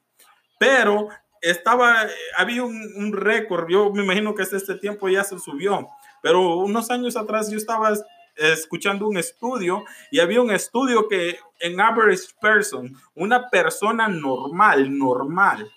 [0.60, 1.10] Pero
[1.42, 5.88] estaba, había un, récord, yo me imagino que hasta este tiempo ya se subió,
[6.22, 7.94] pero unos años atrás yo estaba
[8.38, 15.72] escuchando un estudio y había un estudio que en average person, una persona normal, normal,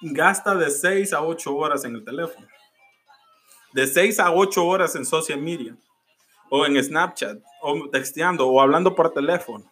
[0.00, 2.46] gasta de 6 a 8 horas en el teléfono,
[3.72, 5.76] de 6 a 8 horas en social media,
[6.50, 9.64] o en Snapchat, o texteando, o hablando por teléfono.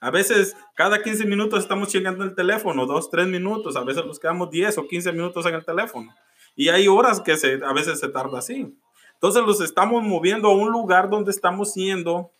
[0.00, 4.18] A veces cada 15 minutos estamos chingando el teléfono, 2, 3 minutos, a veces nos
[4.18, 6.14] quedamos 10 o 15 minutos en el teléfono.
[6.56, 8.76] Y hay horas que se, a veces se tarda así.
[9.22, 12.32] Entonces los estamos moviendo a un lugar donde estamos yendo,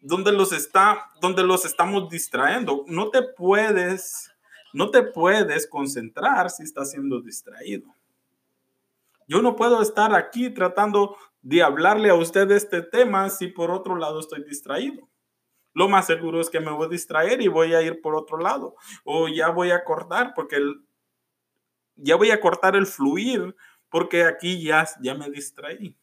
[0.00, 2.84] donde los, está, donde los estamos distrayendo.
[2.86, 4.32] No te puedes,
[4.72, 7.94] no te puedes concentrar si estás siendo distraído.
[9.26, 13.70] Yo no puedo estar aquí tratando de hablarle a usted de este tema si por
[13.70, 15.06] otro lado estoy distraído
[15.78, 18.38] lo más seguro es que me voy a distraer y voy a ir por otro
[18.38, 18.74] lado.
[19.04, 20.84] O ya voy a cortar porque el,
[21.94, 23.54] ya voy a cortar el fluir
[23.88, 25.96] porque aquí ya, ya me distraí.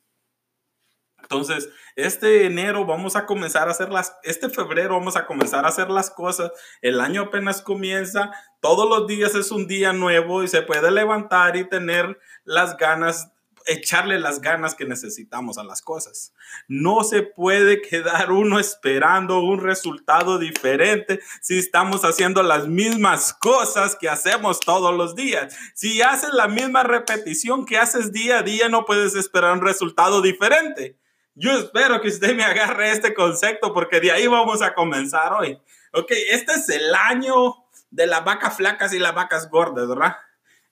[1.25, 5.69] Entonces, este enero vamos a comenzar a hacer las, este febrero vamos a comenzar a
[5.69, 6.51] hacer las cosas.
[6.81, 11.57] El año apenas comienza, todos los días es un día nuevo y se puede levantar
[11.57, 13.31] y tener las ganas
[13.65, 16.33] echarle las ganas que necesitamos a las cosas.
[16.67, 23.95] No se puede quedar uno esperando un resultado diferente si estamos haciendo las mismas cosas
[23.95, 25.55] que hacemos todos los días.
[25.73, 30.21] Si haces la misma repetición que haces día a día, no puedes esperar un resultado
[30.21, 30.97] diferente.
[31.38, 35.60] Yo espero que usted me agarre este concepto porque de ahí vamos a comenzar hoy.
[35.91, 37.56] Ok, este es el año
[37.89, 40.15] de las vacas flacas y las vacas gordas, ¿verdad?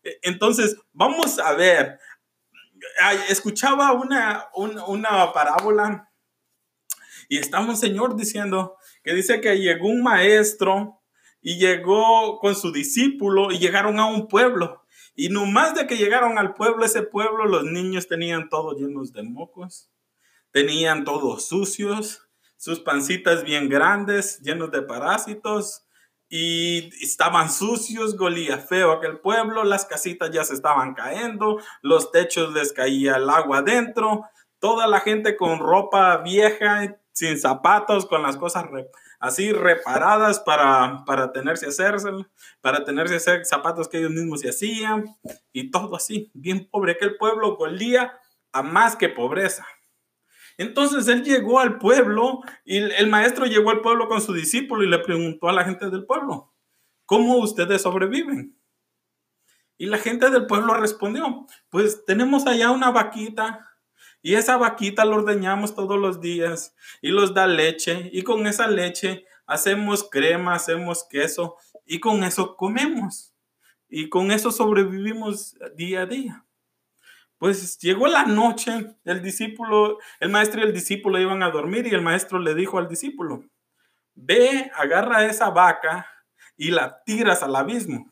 [0.04, 2.00] E, entonces, vamos a ver,
[3.28, 6.10] escuchaba una, una, parábola
[7.28, 11.02] y estaba un señor diciendo que dice que llegó un maestro
[11.42, 14.86] y llegó con su discípulo y llegaron a un pueblo.
[15.14, 19.12] Y no más de que llegaron al pueblo, ese pueblo, los niños tenían todos llenos
[19.12, 19.90] de mocos,
[20.54, 25.86] tenían todos sucios, sus pancitas bien grandes, llenos de parásitos,
[26.30, 32.54] y estaban sucios, golía feo aquel pueblo, las casitas ya se estaban cayendo, los techos
[32.54, 34.24] les caía el agua adentro,
[34.60, 38.66] toda la gente con ropa vieja, sin zapatos, con las cosas
[39.20, 42.10] así reparadas para, para tenerse hacerse,
[42.62, 45.06] para tenerse hacer zapatos que ellos mismos se hacían,
[45.52, 48.14] y todo así, bien pobre, aquel pueblo golía
[48.52, 49.68] a más que pobreza.
[50.58, 54.90] Entonces él llegó al pueblo y el maestro llegó al pueblo con su discípulo y
[54.90, 56.54] le preguntó a la gente del pueblo,
[57.06, 58.58] ¿cómo ustedes sobreviven?
[59.78, 63.60] Y la gente del pueblo respondió, pues tenemos allá una vaquita
[64.22, 68.68] y esa vaquita la ordeñamos todos los días y los da leche y con esa
[68.68, 73.34] leche hacemos crema, hacemos queso y con eso comemos
[73.90, 76.46] y con eso sobrevivimos día a día.
[77.44, 81.90] Pues llegó la noche, el discípulo, el maestro y el discípulo iban a dormir y
[81.90, 83.44] el maestro le dijo al discípulo,
[84.16, 86.10] ve, agarra esa vaca
[86.56, 88.10] y la tiras al abismo.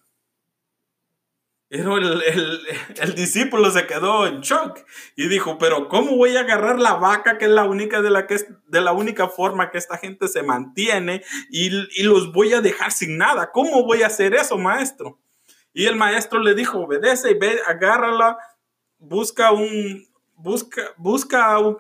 [1.70, 4.82] Pero el, discípulo se quedó en shock
[5.16, 8.28] y dijo, pero ¿cómo voy a agarrar la vaca que es la única de la,
[8.28, 8.36] que
[8.68, 13.18] de la única forma que esta gente se mantiene y los voy a dejar sin
[13.18, 13.50] nada?
[13.54, 15.22] ¿Cómo voy a hacer eso, maestro?
[15.74, 18.38] Y el maestro le dijo, obedece y ve, agárrala,
[19.02, 21.78] busca un, busca, busca un,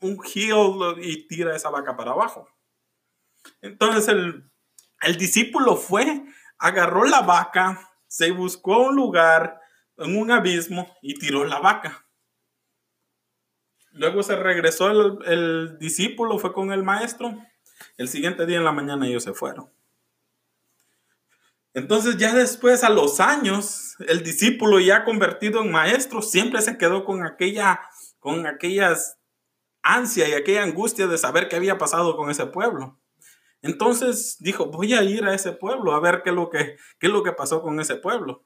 [0.00, 2.48] un heel y tira esa vaca para abajo.
[3.60, 4.48] Entonces el,
[5.00, 6.24] el discípulo fue,
[6.58, 9.60] agarró la vaca, se buscó un lugar
[9.96, 12.06] en un abismo y tiró la vaca.
[13.92, 14.90] Luego se regresó
[15.24, 17.36] el, discípulo, fue con el maestro.
[17.96, 19.70] El siguiente día en la mañana ellos se fueron.
[21.74, 27.04] Entonces ya después, a los años, el discípulo ya convertido en maestro, siempre se quedó
[27.04, 27.80] con aquella,
[28.18, 29.18] con aquellas
[29.82, 32.98] ansia y aquella angustia de saber qué había pasado con ese pueblo.
[33.62, 37.06] Entonces dijo, voy a ir a ese pueblo a ver qué es lo que, qué
[37.06, 38.44] es lo que pasó con ese pueblo.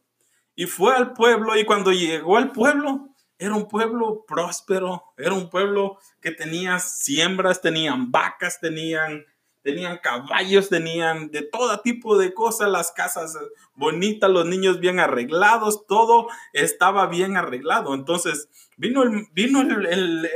[0.55, 3.09] Y fue al pueblo y cuando llegó al pueblo,
[3.39, 9.25] era un pueblo próspero, era un pueblo que tenía siembras, tenían vacas, tenían
[9.65, 13.37] tenían caballos, tenían de todo tipo de cosas, las casas
[13.75, 17.95] bonitas, los niños bien arreglados, todo estaba bien arreglado.
[17.95, 20.29] Entonces vino el, vino el,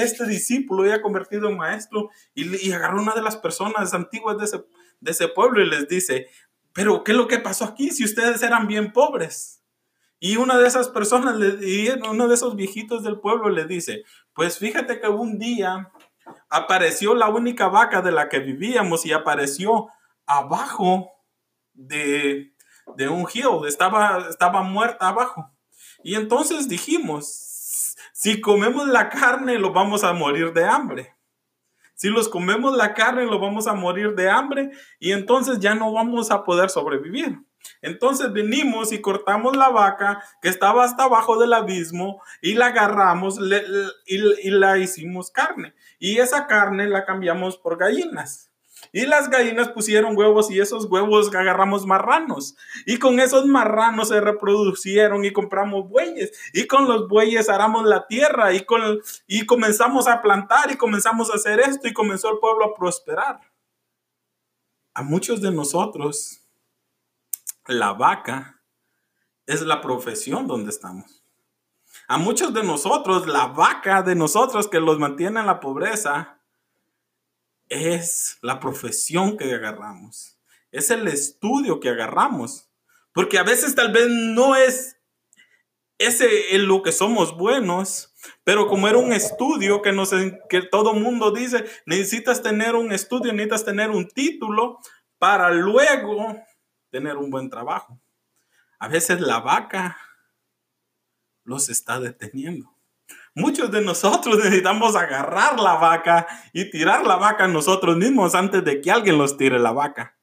[0.00, 4.64] este discípulo ya convertido en maestro y, agarró una de las personas antiguas de ese,
[5.00, 6.26] de ese pueblo y les dice,
[6.72, 9.62] pero ¿qué es lo que pasó aquí si ustedes eran bien pobres?
[10.18, 14.02] Y una de esas personas, y uno de esos viejitos del pueblo le dice,
[14.34, 15.92] pues fíjate que un día
[16.48, 19.88] apareció la única vaca de la que vivíamos y apareció
[20.26, 21.10] abajo
[21.74, 22.52] de,
[23.10, 25.50] un hill, estaba, estaba muerta abajo.
[26.02, 31.14] Y entonces dijimos, si comemos la carne, lo vamos a morir de hambre.
[31.94, 35.92] Si los comemos la carne, lo vamos a morir de hambre y entonces ya no
[35.92, 37.38] vamos a poder sobrevivir.
[37.82, 43.38] Entonces venimos y cortamos la vaca que estaba hasta abajo del abismo y la agarramos
[44.06, 45.74] y, la hicimos carne.
[45.98, 48.50] Y esa carne la cambiamos por gallinas.
[48.92, 52.56] Y las gallinas pusieron huevos y esos huevos agarramos marranos.
[52.86, 56.32] Y con esos marranos se reproducieron y compramos bueyes.
[56.52, 61.30] Y con los bueyes aramos la tierra y, con, y comenzamos a plantar y comenzamos
[61.30, 63.40] a hacer esto y comenzó el pueblo a prosperar.
[64.94, 66.41] A muchos de nosotros
[67.66, 68.62] la vaca
[69.46, 71.24] es la profesión donde estamos.
[72.08, 76.40] A muchos de nosotros, la vaca de nosotros que los mantiene en la pobreza
[77.68, 80.38] es la profesión que agarramos.
[80.70, 82.68] Es el estudio que agarramos.
[83.12, 84.96] Porque a veces tal vez no es
[85.98, 90.10] ese en lo que somos buenos, pero como era un estudio que, nos,
[90.48, 94.78] que todo mundo dice, necesitas tener un estudio, necesitas tener un título
[95.18, 96.36] para luego
[96.92, 97.98] tener un buen trabajo.
[98.78, 99.96] A veces la vaca
[101.42, 102.70] los está deteniendo.
[103.34, 108.80] Muchos de nosotros necesitamos agarrar la vaca y tirar la vaca nosotros mismos antes de
[108.80, 110.18] que alguien los tire la vaca.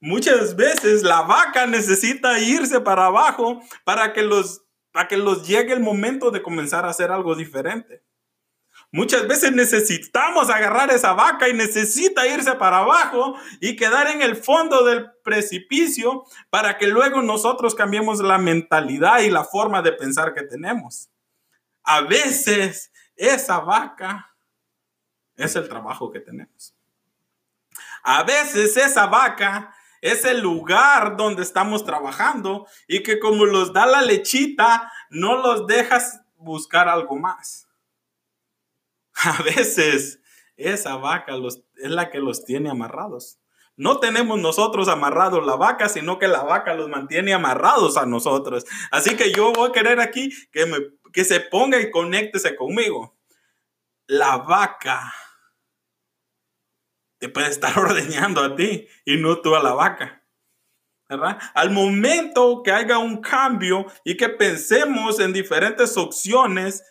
[0.00, 5.74] Muchas veces la vaca necesita irse para abajo para que los, para que los llegue
[5.74, 8.02] el momento de comenzar a hacer algo diferente.
[8.92, 14.34] Muchas veces necesitamos agarrar esa vaca y necesita irse para abajo y quedar en el
[14.34, 20.34] fondo del precipicio para que luego nosotros cambiemos la mentalidad y la forma de pensar
[20.34, 21.08] que tenemos.
[21.84, 24.34] A veces esa vaca
[25.36, 26.74] es el trabajo que tenemos.
[28.02, 33.86] A veces esa vaca es el lugar donde estamos trabajando y que como los da
[33.86, 37.69] la lechita, no los dejas buscar algo más.
[39.24, 40.20] A veces
[40.56, 41.34] esa vaca
[41.76, 43.38] es la que los tiene amarrados.
[43.76, 48.66] No tenemos nosotros amarrados la vaca, sino que la vaca los mantiene amarrados a nosotros.
[48.90, 50.76] Así que yo voy a querer aquí que, me,
[51.12, 53.18] que se ponga y conéctese conmigo.
[54.06, 55.14] La vaca
[57.18, 60.24] te puede estar ordeñando a ti y no tú a la vaca.
[61.08, 61.38] ¿verdad?
[61.54, 66.84] Al momento que haya un cambio y que pensemos en diferentes opciones,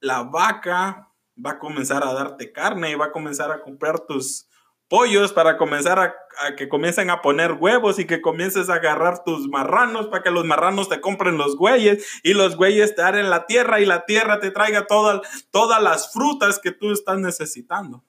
[0.00, 1.06] la vaca
[1.44, 4.48] va a comenzar a darte carne y va a comenzar a comprar tus
[4.88, 6.14] pollos para comenzar a,
[6.56, 10.44] que comiencen a poner huevos y que comiences a agarrar tus marranos para que los
[10.44, 14.40] marranos te compren los güeyes y los güeyes te en la tierra y la tierra
[14.40, 18.04] te traiga todas las frutas que tú estás necesitando.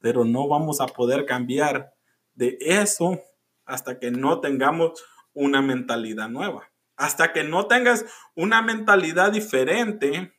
[0.00, 1.94] Pero no vamos a poder cambiar
[2.34, 3.20] de eso
[3.64, 5.02] hasta que no tengamos
[5.32, 6.70] una mentalidad nueva.
[6.96, 10.35] Hasta que no tengas una mentalidad diferente,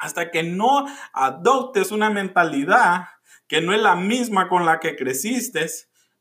[0.00, 3.04] hasta que no adoptes una mentalidad
[3.46, 5.66] que no es la misma con la que creciste,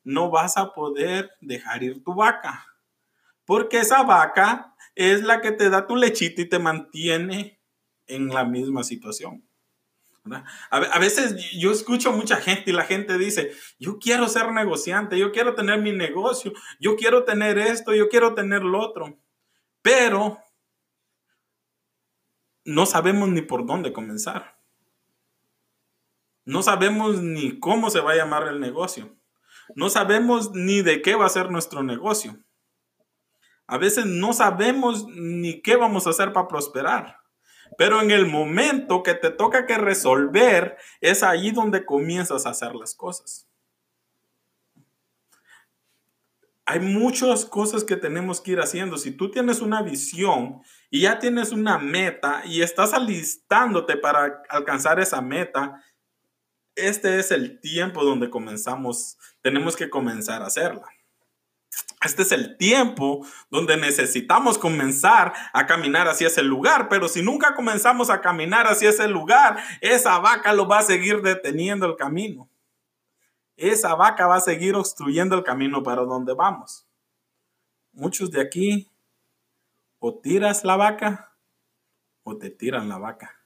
[0.03, 2.65] no vas a poder dejar ir tu vaca.
[3.45, 7.61] Porque esa vaca es la que te da tu lechita y te mantiene
[8.07, 9.47] en la misma situación.
[10.69, 15.31] A, veces yo escucho mucha gente y la gente dice, yo quiero ser negociante, yo
[15.31, 19.17] quiero tener mi negocio, yo quiero tener esto, yo quiero tener lo otro,
[19.81, 20.37] pero
[22.69, 24.59] no sabemos ni por dónde comenzar.
[26.45, 29.17] No sabemos ni cómo se va a llamar el negocio.
[29.75, 32.37] No sabemos ni de qué va a ser nuestro negocio.
[33.65, 37.17] A veces no sabemos ni qué vamos a hacer para prosperar.
[37.75, 42.75] Pero en el momento que te toca que resolver, es ahí donde comienzas a hacer
[42.75, 43.49] las cosas.
[46.65, 48.99] Hay muchas cosas que tenemos que ir haciendo.
[48.99, 54.99] Si tú tienes una visión y ya tienes una meta y estás alistándote para alcanzar
[54.99, 55.83] esa meta,
[56.75, 60.87] este es el tiempo donde comenzamos, tenemos que comenzar a hacerla.
[62.03, 67.53] Este es el tiempo donde necesitamos comenzar a caminar hacia ese lugar, pero si nunca
[67.55, 72.49] comenzamos a caminar hacia ese lugar, esa vaca lo va a seguir deteniendo el camino.
[73.57, 76.87] Esa vaca va a seguir obstruyendo el camino para donde vamos.
[77.91, 78.89] Muchos de aquí
[79.99, 81.37] o tiras la vaca
[82.23, 83.45] o te tiran la vaca.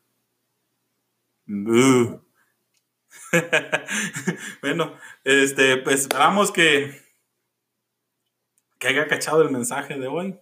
[4.62, 7.04] bueno, este, pues esperamos que
[8.84, 10.38] que haya cachado el mensaje de hoy.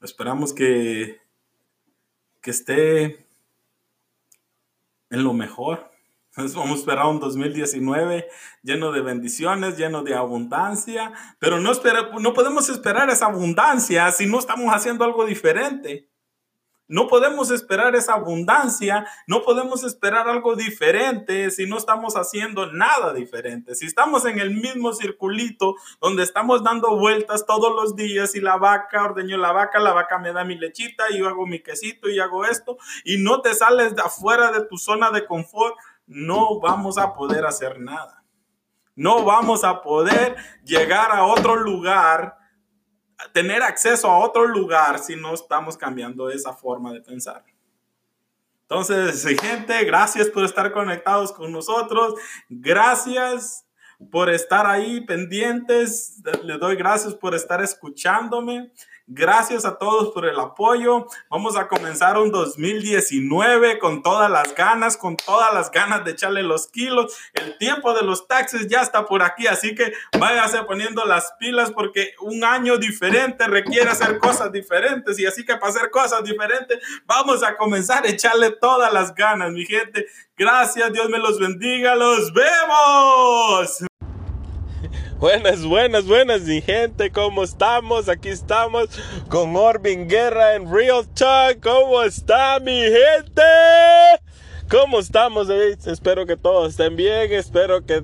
[0.00, 1.20] Esperamos que,
[2.40, 3.26] que esté
[5.10, 5.91] en lo mejor.
[6.36, 8.26] Vamos a esperar un 2019
[8.62, 14.26] lleno de bendiciones, lleno de abundancia, pero no, espera, no podemos esperar esa abundancia si
[14.26, 16.08] no estamos haciendo algo diferente.
[16.88, 23.14] No podemos esperar esa abundancia, no podemos esperar algo diferente si no estamos haciendo nada
[23.14, 23.74] diferente.
[23.74, 28.58] Si estamos en el mismo circulito donde estamos dando vueltas todos los días y la
[28.58, 32.10] vaca, ordeño la vaca, la vaca me da mi lechita y yo hago mi quesito
[32.10, 32.76] y hago esto
[33.06, 35.74] y no te sales de afuera de tu zona de confort,
[36.06, 38.24] no vamos a poder hacer nada.
[38.94, 42.36] No vamos a poder llegar a otro lugar
[43.32, 47.44] tener acceso a otro lugar si no estamos cambiando esa forma de pensar.
[48.62, 52.14] Entonces, gente, gracias por estar conectados con nosotros.
[52.48, 53.66] Gracias
[54.10, 56.22] por estar ahí pendientes.
[56.42, 58.72] Le doy gracias por estar escuchándome.
[59.06, 61.06] Gracias a todos por el apoyo.
[61.28, 66.42] Vamos a comenzar un 2019 con todas las ganas, con todas las ganas de echarle
[66.42, 67.16] los kilos.
[67.34, 71.72] El tiempo de los taxes ya está por aquí, así que váyase poniendo las pilas
[71.72, 76.78] porque un año diferente requiere hacer cosas diferentes y así que para hacer cosas diferentes
[77.04, 80.06] vamos a comenzar a echarle todas las ganas, mi gente.
[80.36, 81.94] Gracias, Dios me los bendiga.
[81.94, 83.84] Los vemos.
[85.22, 88.08] Buenas, buenas, buenas, mi gente, ¿cómo estamos?
[88.08, 88.88] Aquí estamos
[89.28, 91.60] con Orbin Guerra en Real Talk.
[91.60, 93.42] ¿Cómo está mi gente?
[94.68, 95.48] ¿Cómo estamos?
[95.48, 98.02] Espero que todos estén bien, espero que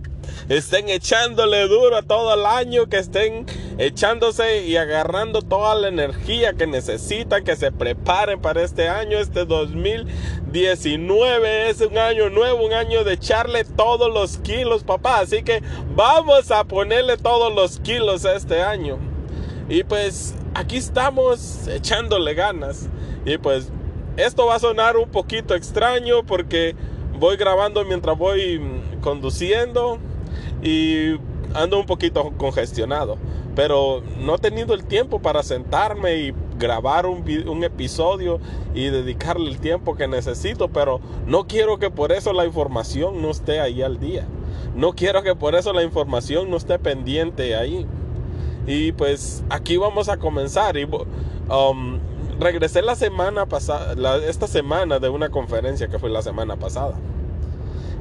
[0.48, 3.46] estén echándole duro todo el año, que estén
[3.76, 9.44] echándose y agarrando toda la energía que necesitan, que se preparen para este año, este
[9.44, 15.62] 2019 es un año nuevo, un año de echarle todos los kilos, papá, así que
[15.94, 18.98] vamos a ponerle todos los kilos a este año.
[19.68, 22.88] Y pues aquí estamos echándole ganas.
[23.26, 23.70] Y pues
[24.16, 26.74] esto va a sonar un poquito extraño porque
[27.18, 28.58] voy grabando mientras voy
[29.02, 29.98] conduciendo
[30.62, 31.18] y
[31.54, 33.16] ando un poquito congestionado.
[33.54, 38.38] Pero no he tenido el tiempo para sentarme y grabar un, un, episodio
[38.72, 40.68] y dedicarle el tiempo que necesito.
[40.68, 44.26] Pero no quiero que por eso la información no esté ahí al día.
[44.76, 47.84] No quiero que por eso la información no esté pendiente ahí.
[48.66, 50.76] Y pues aquí vamos a comenzar.
[50.76, 51.98] Y, um,
[52.38, 56.94] regresé la semana pasada, esta semana de una conferencia que fue la semana pasada.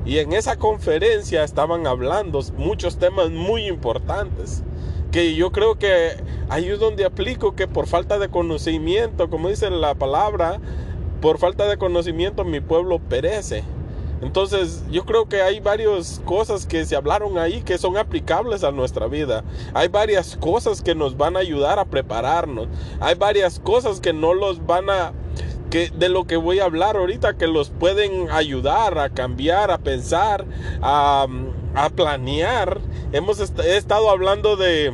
[0.07, 4.63] Y en esa conferencia estaban hablando muchos temas muy importantes.
[5.11, 6.11] Que yo creo que
[6.47, 10.61] ahí es donde aplico que por falta de conocimiento, como dice la palabra,
[11.21, 13.65] por falta de conocimiento mi pueblo perece.
[14.21, 18.71] Entonces yo creo que hay varias cosas que se hablaron ahí que son aplicables a
[18.71, 19.43] nuestra vida.
[19.73, 22.69] Hay varias cosas que nos van a ayudar a prepararnos.
[23.01, 25.11] Hay varias cosas que no los van a
[25.69, 30.45] de lo que voy a hablar ahorita que los pueden ayudar a cambiar, a pensar,
[30.81, 31.27] a,
[31.95, 32.79] planear.
[33.11, 34.91] Hemos he estado hablando de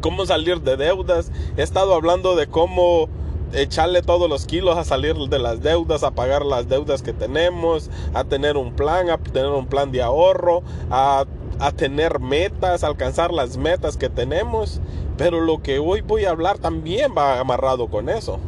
[0.00, 3.08] cómo salir de deudas, he estado hablando de cómo
[3.52, 7.90] echarle todos los kilos a salir de las deudas, a pagar las deudas que tenemos,
[8.12, 11.24] a tener un plan, a tener un plan de ahorro, a,
[11.58, 14.80] a tener metas, a alcanzar las metas que tenemos.
[15.16, 18.40] Pero lo que hoy voy a hablar también va amarrado con eso.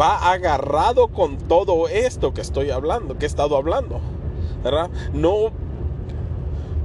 [0.00, 4.00] Va agarrado con todo esto que estoy hablando, que he estado hablando.
[4.64, 4.90] ¿verdad?
[5.12, 5.52] No,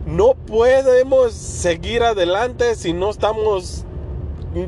[0.05, 3.85] no podemos seguir adelante si no estamos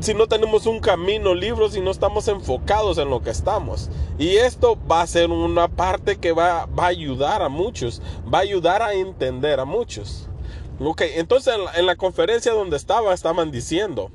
[0.00, 3.90] si no tenemos un camino libre, si no estamos enfocados en lo que estamos.
[4.16, 8.00] Y esto va a ser una parte que va, va a ayudar a muchos,
[8.32, 10.28] va a ayudar a entender a muchos.
[10.78, 14.12] Ok, entonces en la, en la conferencia donde estaba, estaban diciendo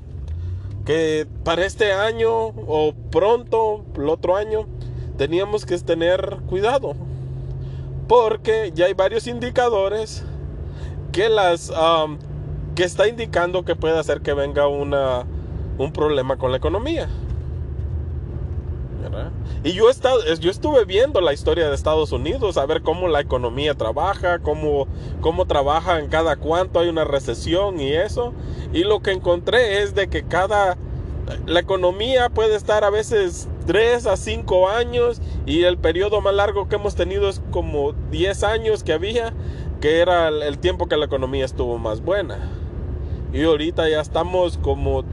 [0.88, 4.66] que para este año o pronto, el otro año,
[5.18, 6.94] teníamos que tener cuidado.
[8.08, 10.24] Porque ya hay varios indicadores
[11.12, 12.16] que las um,
[12.74, 15.26] que está indicando que puede hacer que venga una
[15.76, 17.06] un problema con la economía.
[19.00, 19.30] ¿Verdad?
[19.64, 23.20] Y yo, estado, yo estuve viendo la historia de Estados Unidos, a ver cómo la
[23.20, 24.86] economía trabaja, cómo,
[25.20, 28.32] cómo trabaja en cada cuánto hay una recesión y eso.
[28.72, 30.76] Y lo que encontré es de que cada,
[31.46, 36.68] la economía puede estar a veces 3 a 5 años y el periodo más largo
[36.68, 39.34] que hemos tenido es como 10 años que había,
[39.80, 42.38] que era el tiempo que la economía estuvo más buena.
[43.32, 45.04] Y ahorita ya estamos como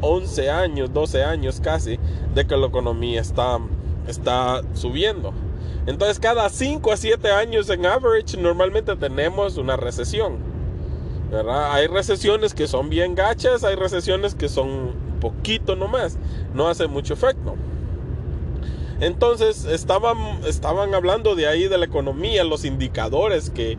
[0.00, 1.98] 11 años, 12 años casi,
[2.34, 3.58] de que la economía está,
[4.06, 5.32] está subiendo.
[5.86, 10.36] Entonces cada 5 a 7 años en average normalmente tenemos una recesión.
[11.30, 11.72] ¿verdad?
[11.72, 16.16] Hay recesiones que son bien gachas, hay recesiones que son poquito nomás,
[16.54, 17.54] no hace mucho efecto.
[19.00, 23.78] Entonces estaban, estaban hablando de ahí de la economía, los indicadores que,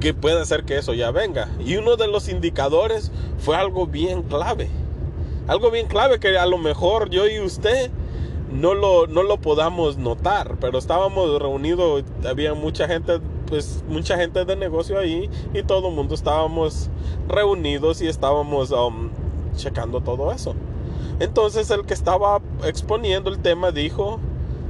[0.00, 1.48] que puede hacer que eso ya venga.
[1.64, 4.68] Y uno de los indicadores fue algo bien clave
[5.48, 7.90] algo bien clave que a lo mejor yo y usted
[8.52, 14.44] no lo, no lo podamos notar, pero estábamos reunidos, había mucha gente, pues mucha gente
[14.44, 16.90] de negocio ahí y todo el mundo estábamos
[17.28, 19.10] reunidos y estábamos um,
[19.56, 20.54] checando todo eso.
[21.18, 24.20] Entonces el que estaba exponiendo el tema dijo,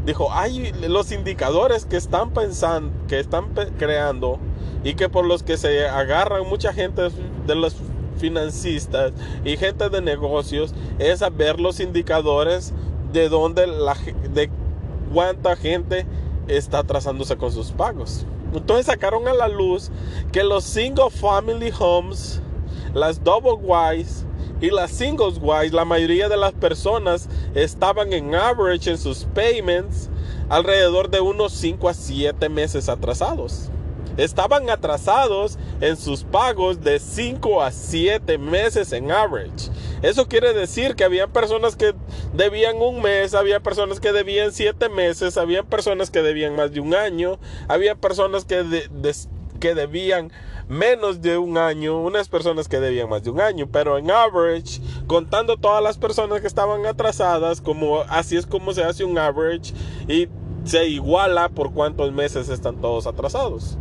[0.06, 4.38] dijo, hay los indicadores que están pensando, que están creando
[4.82, 7.10] y que por los que se agarran mucha gente
[7.46, 7.76] de los
[8.18, 9.12] financistas
[9.44, 12.72] y gente de negocios es a ver los indicadores
[13.12, 13.96] de dónde la
[14.32, 14.50] de
[15.12, 16.06] cuánta gente
[16.46, 18.26] está atrasándose con sus pagos.
[18.52, 19.90] Entonces sacaron a la luz
[20.32, 22.40] que los single family homes,
[22.94, 24.24] las double wides
[24.60, 30.08] y las singles wides, la mayoría de las personas estaban en average en sus payments
[30.48, 33.70] alrededor de unos 5 a 7 meses atrasados
[34.18, 39.70] estaban atrasados en sus pagos de 5 a 7 meses en average.
[40.02, 41.94] Eso quiere decir que había personas que
[42.34, 46.80] debían un mes, había personas que debían 7 meses, había personas que debían más de
[46.80, 47.38] un año,
[47.68, 48.88] había personas que,
[49.60, 50.32] que debían
[50.68, 54.80] menos de un año, unas personas que debían más de un año, pero en average,
[55.06, 59.72] contando todas las personas que estaban atrasadas, como así es como se hace un average
[60.06, 60.28] y
[60.64, 63.78] se iguala por cuántos meses están todos atrasados.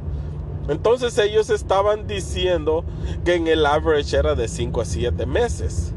[0.68, 2.84] Entonces ellos estaban diciendo
[3.24, 5.93] que en el average era de 5 a 7 meses.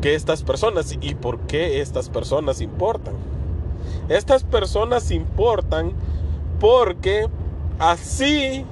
[0.00, 3.14] Que estas personas, ¿y por qué estas personas importan?
[4.08, 5.92] Estas personas importan
[6.60, 7.28] porque
[7.78, 8.64] así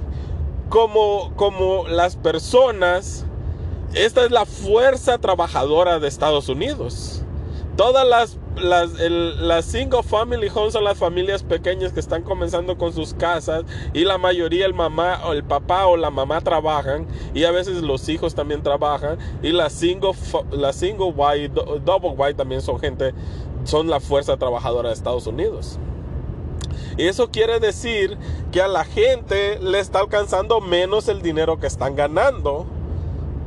[0.69, 3.25] como, como las personas,
[3.93, 7.23] esta es la fuerza trabajadora de Estados Unidos.
[7.75, 12.93] Todas las las, las single family homes son las familias pequeñas que están comenzando con
[12.93, 17.45] sus casas y la mayoría el mamá o el papá o la mamá trabajan y
[17.45, 20.11] a veces los hijos también trabajan y las single
[20.51, 21.53] la single white
[21.85, 23.13] double white también son gente
[23.63, 25.79] son la fuerza trabajadora de Estados Unidos.
[26.97, 28.17] Y eso quiere decir
[28.51, 32.65] que a la gente le está alcanzando menos el dinero que están ganando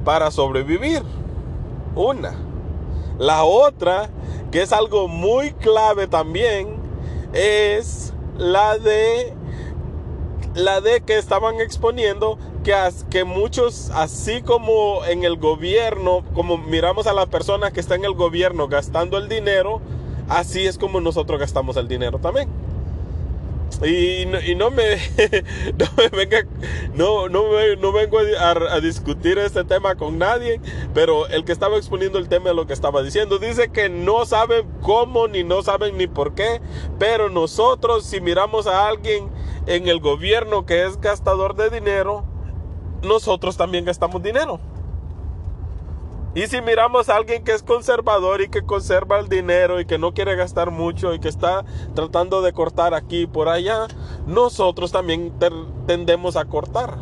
[0.04, 1.02] para sobrevivir.
[1.94, 2.43] Una.
[3.18, 4.10] La otra
[4.54, 6.76] que es algo muy clave también,
[7.32, 9.34] es la de
[10.54, 12.72] la de que estaban exponiendo que,
[13.10, 18.04] que muchos, así como en el gobierno, como miramos a la persona que está en
[18.04, 19.80] el gobierno gastando el dinero,
[20.28, 22.48] así es como nosotros gastamos el dinero también.
[23.82, 24.96] Y no, me,
[25.78, 26.46] no venga,
[27.92, 30.60] vengo a, a, discutir este tema con nadie,
[30.92, 34.26] pero el que estaba exponiendo el tema de lo que estaba diciendo, dice que no
[34.26, 36.60] saben cómo ni no saben ni por qué,
[36.98, 39.30] pero nosotros si miramos a alguien
[39.66, 42.24] en el gobierno que es gastador de dinero,
[43.02, 44.60] nosotros también gastamos dinero.
[46.34, 49.98] Y si miramos a alguien que es conservador y que conserva el dinero y que
[49.98, 51.64] no quiere gastar mucho y que está
[51.94, 53.86] tratando de cortar aquí y por allá,
[54.26, 55.32] nosotros también
[55.86, 56.96] tendemos a cortar.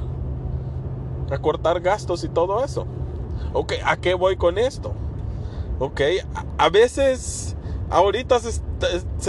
[1.31, 2.87] A cortar gastos y todo eso.
[3.55, 4.93] Ok, ¿a qué voy con esto?
[5.79, 6.03] Ok,
[6.59, 7.57] a, veces,
[7.93, 8.61] ahorita se,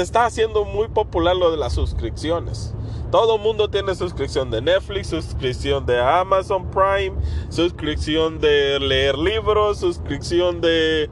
[0.01, 2.73] está haciendo muy popular lo de las suscripciones.
[3.11, 7.13] Todo el mundo tiene suscripción de Netflix, suscripción de Amazon Prime,
[7.49, 11.09] suscripción de leer libros, suscripción de...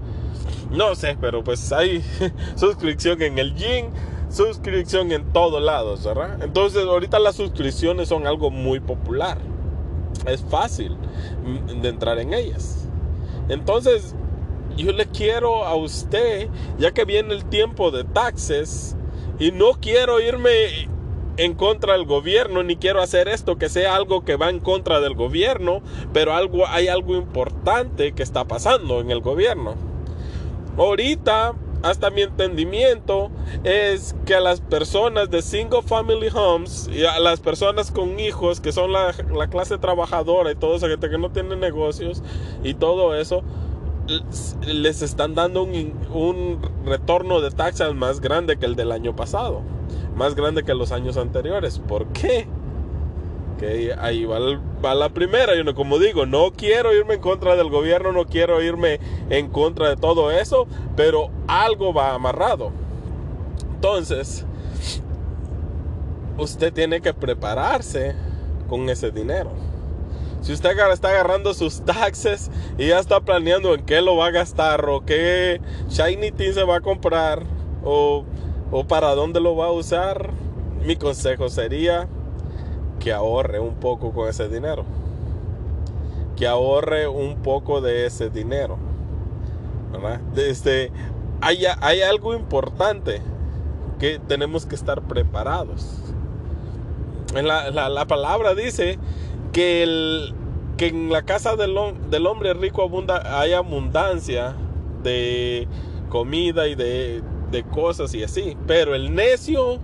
[0.72, 2.04] No sé, pero pues hay
[2.56, 3.88] suscripción en el gym,
[4.30, 6.42] suscripción en todos lados, ¿verdad?
[6.42, 9.38] Entonces ahorita las suscripciones son algo muy popular.
[10.26, 10.96] Es fácil
[11.82, 12.88] de entrar en ellas.
[13.50, 14.16] Entonces
[14.78, 18.96] yo le quiero a usted, ya que viene el tiempo de taxes,
[19.40, 20.90] y no quiero irme
[21.38, 25.00] en contra del gobierno, ni quiero hacer esto que sea algo que va en contra
[25.00, 25.82] del gobierno,
[26.14, 29.76] pero algo, hay algo importante que está pasando en el gobierno.
[30.78, 31.54] Ahorita,
[31.84, 33.32] hasta mi entendimiento,
[33.64, 38.62] es que a las personas de single family homes y a las personas con hijos,
[38.62, 39.14] que son la,
[39.50, 42.22] clase trabajadora y toda esa gente que no tiene negocios
[42.64, 43.44] y todo eso,
[44.66, 49.62] les están dando un, un retorno de taxas más grande que el del año pasado
[50.16, 51.80] más grande que los años anteriores.
[51.80, 52.48] ¿Por qué?
[53.60, 55.56] Que ahí va, la primera.
[55.56, 59.00] Yo no, como digo, no quiero irme en contra del gobierno, no quiero irme
[59.30, 62.72] en contra de todo eso, pero algo va amarrado.
[63.76, 64.46] Entonces,
[66.38, 68.16] usted tiene que prepararse
[68.68, 69.52] con ese dinero.
[70.42, 74.32] Si usted está agarrando sus taxes y ya está planeando en qué lo va a
[74.32, 77.44] gastar o qué shiny team se va a comprar
[77.84, 78.26] o
[78.72, 80.30] o para dónde lo va a usar,
[80.86, 82.08] mi consejo sería
[83.00, 84.86] que ahorre un poco con ese dinero.
[86.38, 88.78] Que ahorre un poco de ese dinero.
[89.92, 90.22] ¿verdad?
[90.38, 90.92] Este,
[91.42, 93.22] hay, hay algo importante
[94.00, 95.98] que tenemos que estar preparados.
[97.36, 98.98] En la, palabra dice
[99.52, 100.34] que, el,
[100.78, 101.76] que en la casa del,
[102.10, 104.56] del hombre rico abunda, hay abundancia
[105.04, 105.68] de
[106.10, 107.22] comida y de,
[107.52, 108.58] de cosas y así.
[108.68, 109.80] Pero el necio,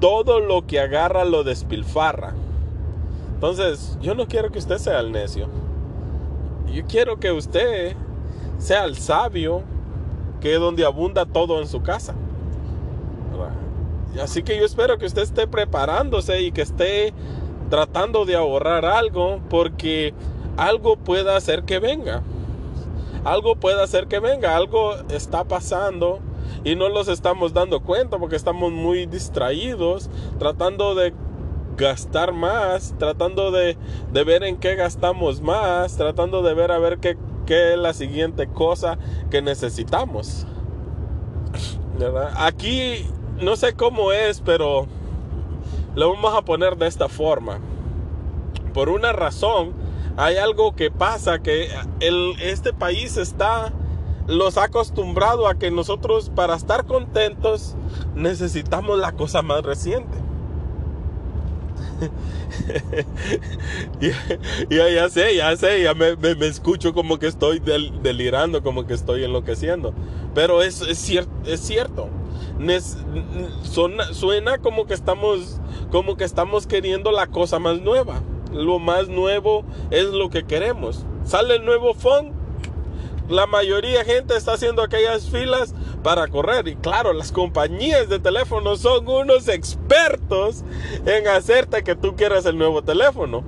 [0.00, 2.34] todo lo que agarra lo despilfarra.
[3.34, 5.48] Entonces, yo no quiero que usted sea el necio.
[6.72, 7.96] Yo quiero que usted
[8.58, 9.62] sea el sabio,
[10.40, 12.14] que es donde abunda todo en su casa.
[14.20, 17.14] Así que yo espero que usted esté preparándose y que esté
[17.72, 20.12] tratando de ahorrar algo, porque
[20.58, 22.22] algo puede hacer que venga.
[23.24, 26.18] Algo puede hacer que venga, algo está pasando
[26.64, 31.14] y no los estamos dando cuenta porque estamos muy distraídos tratando de
[31.78, 33.78] gastar más, tratando de,
[34.12, 37.16] ver en qué gastamos más, tratando de ver a ver qué,
[37.46, 38.98] qué es la siguiente cosa
[39.30, 40.46] que necesitamos.
[42.36, 43.06] Aquí
[43.40, 44.88] no sé cómo es, pero
[45.94, 47.60] lo vamos a poner de esta forma.
[48.74, 49.72] Por una razón,
[50.16, 51.68] hay algo que pasa que
[52.00, 53.72] el, este país está
[54.26, 57.74] los ha acostumbrado a que nosotros para estar contentos
[58.14, 60.16] necesitamos la cosa más reciente.
[64.70, 66.16] ya, ya, sé, ya sé, ya me,
[66.46, 67.60] escucho como que estoy
[68.02, 69.92] delirando, como que estoy enloqueciendo.
[70.34, 72.08] Pero es, es, es cierto.
[73.62, 75.60] Suena como que estamos
[75.90, 78.22] como que estamos queriendo la cosa más nueva.
[78.52, 81.04] Lo más nuevo es lo que queremos.
[81.24, 82.32] Sale el nuevo phone,
[83.28, 86.68] la mayoría de gente está haciendo aquellas filas para correr.
[86.68, 90.64] Y claro, las compañías de teléfono son unos expertos
[91.06, 93.44] en hacerte que tú quieras el nuevo teléfono.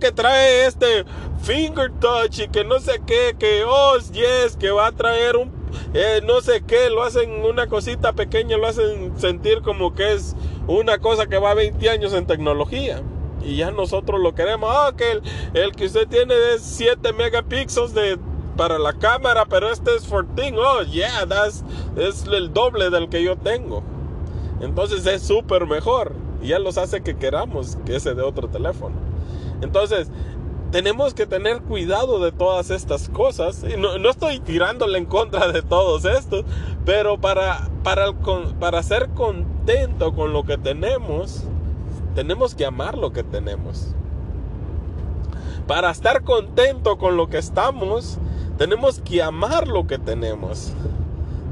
[0.00, 1.04] Que trae este
[1.42, 5.61] finger touch y que no sé qué, que oh, yes, que va a traer un
[5.94, 10.36] eh, no sé qué, lo hacen una cosita pequeña, lo hacen sentir como que es
[10.66, 13.02] una cosa que va 20 años en tecnología.
[13.44, 14.70] Y ya nosotros lo queremos.
[14.72, 15.22] Oh, que el,
[15.54, 18.18] el que usted tiene es 7 megapíxeles de
[18.56, 20.54] para la cámara, pero este es 14.
[20.58, 21.64] Oh, yeah, that's,
[21.96, 23.82] es el doble del que yo tengo.
[24.60, 26.12] Entonces es súper mejor.
[26.42, 28.94] Y ya los hace que queramos que ese de otro teléfono.
[29.62, 30.10] Entonces,
[30.72, 33.62] tenemos que tener cuidado de todas estas cosas.
[33.62, 36.44] Y no, estoy tirándole en contra de todos estos,
[36.84, 38.12] pero para, para,
[38.58, 41.44] para ser contento con lo que tenemos,
[42.14, 43.94] tenemos que amar lo que tenemos.
[45.66, 48.18] Para estar contento con lo que estamos,
[48.56, 50.72] tenemos que amar lo que tenemos.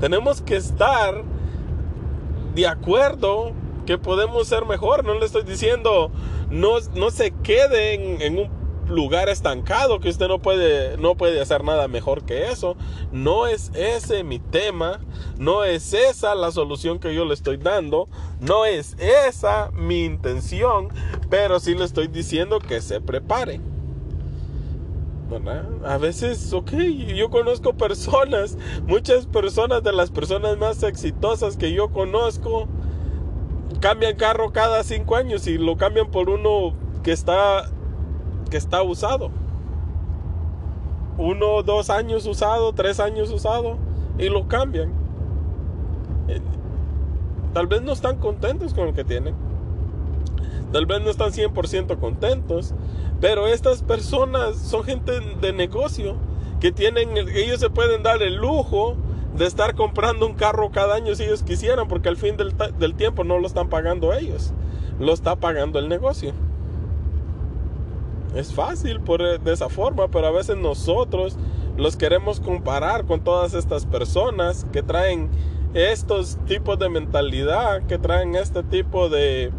[0.01, 1.23] Tenemos que estar
[2.55, 3.53] de acuerdo
[3.85, 5.05] que podemos ser mejor.
[5.05, 6.11] No le estoy diciendo
[6.51, 8.60] no, no se queden en un
[8.91, 12.77] lugar estancado que usted no puede no puede hacer nada mejor que eso.
[13.13, 15.01] No es ese mi tema,
[15.39, 18.09] no es esa la solución que yo le estoy dando,
[18.41, 20.89] no es esa mi intención,
[21.29, 23.61] pero sí le estoy diciendo que se prepare.
[25.85, 26.73] A veces, ok,
[27.15, 32.67] yo conozco personas, muchas personas de las personas más exitosas que yo conozco,
[33.81, 36.75] cambian carro cada cinco años y lo cambian por uno
[37.05, 37.71] que está,
[38.51, 39.31] que está usado.
[41.17, 43.79] Uno, dos años usado, tres años usado
[44.19, 44.93] y lo cambian.
[46.29, 46.41] Eh,
[47.55, 49.35] tal vez no están contentos con lo que tienen.
[50.73, 52.75] Tal vez no están 100% contentos,
[53.21, 56.17] pero estas personas son gente de negocio
[56.61, 58.97] que tienen, ellos se pueden dar el lujo
[59.37, 62.95] de estar comprando un carro cada año si ellos quisieran, porque al fin del, del
[62.95, 64.53] tiempo no lo están pagando ellos,
[65.01, 66.35] lo está pagando el negocio.
[68.35, 71.37] Es fácil por, eh, de esa forma, pero a veces nosotros
[71.77, 75.31] los queremos comparar con todas estas personas que traen
[75.75, 79.51] estos tipos de mentalidad, que traen este tipo de,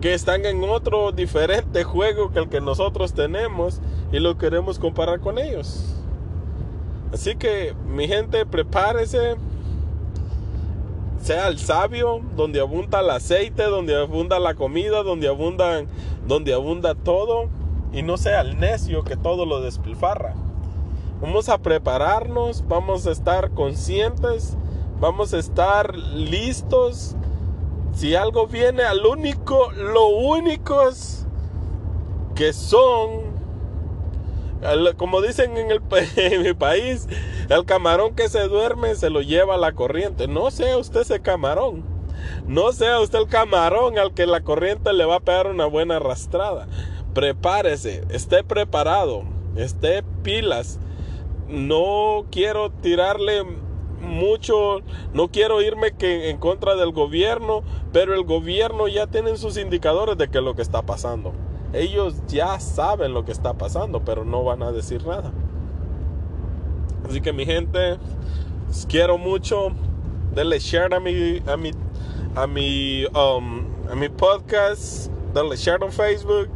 [0.00, 3.80] que están en otro diferente juego que el que nosotros tenemos
[4.12, 5.96] y lo queremos comparar con ellos.
[7.12, 9.36] Así que mi gente, prepárese.
[11.22, 15.82] Sea el sabio, donde abunda el aceite, donde abunda la comida, donde abunda,
[16.26, 17.48] donde abunda todo.
[17.92, 20.34] Y no sea el necio que todo lo despilfarra.
[21.20, 24.56] Vamos a prepararnos, vamos a estar conscientes,
[25.00, 27.16] vamos a estar listos
[27.96, 31.24] si algo viene al único, lo únicos
[32.34, 33.22] que son,
[34.98, 35.80] como dicen en, el,
[36.16, 37.08] en mi país,
[37.48, 40.28] el camarón que se duerme se lo lleva la corriente.
[40.28, 41.84] No sea usted ese camarón.
[42.46, 45.96] No sea usted el camarón al que la corriente le va a pegar una buena
[45.96, 46.66] arrastrada.
[47.16, 49.22] Prepárese, esté preparado,
[49.56, 50.78] esté pilas.
[51.48, 53.42] No quiero tirarle
[54.02, 54.82] mucho,
[55.14, 60.18] no quiero irme que en contra del gobierno, pero el gobierno ya tiene sus indicadores
[60.18, 61.32] de que lo que está pasando.
[61.72, 65.32] Ellos ya saben lo que está pasando, pero no van a decir nada.
[67.08, 67.96] Así que mi gente,
[68.90, 69.68] quiero mucho.
[70.34, 71.70] Denle share a mi a mi
[72.34, 76.50] a mi um, a mi podcast, denle share en Facebook,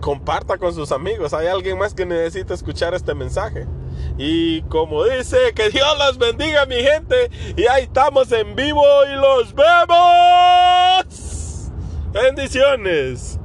[0.00, 1.32] comparta con sus amigos.
[1.34, 3.66] Hay alguien más que necesita escuchar este mensaje.
[4.18, 7.30] Y como dice, que Dios los bendiga mi gente.
[7.56, 11.06] Y ahí estamos en vivo y los vemos.
[12.12, 13.38] Bendiciones.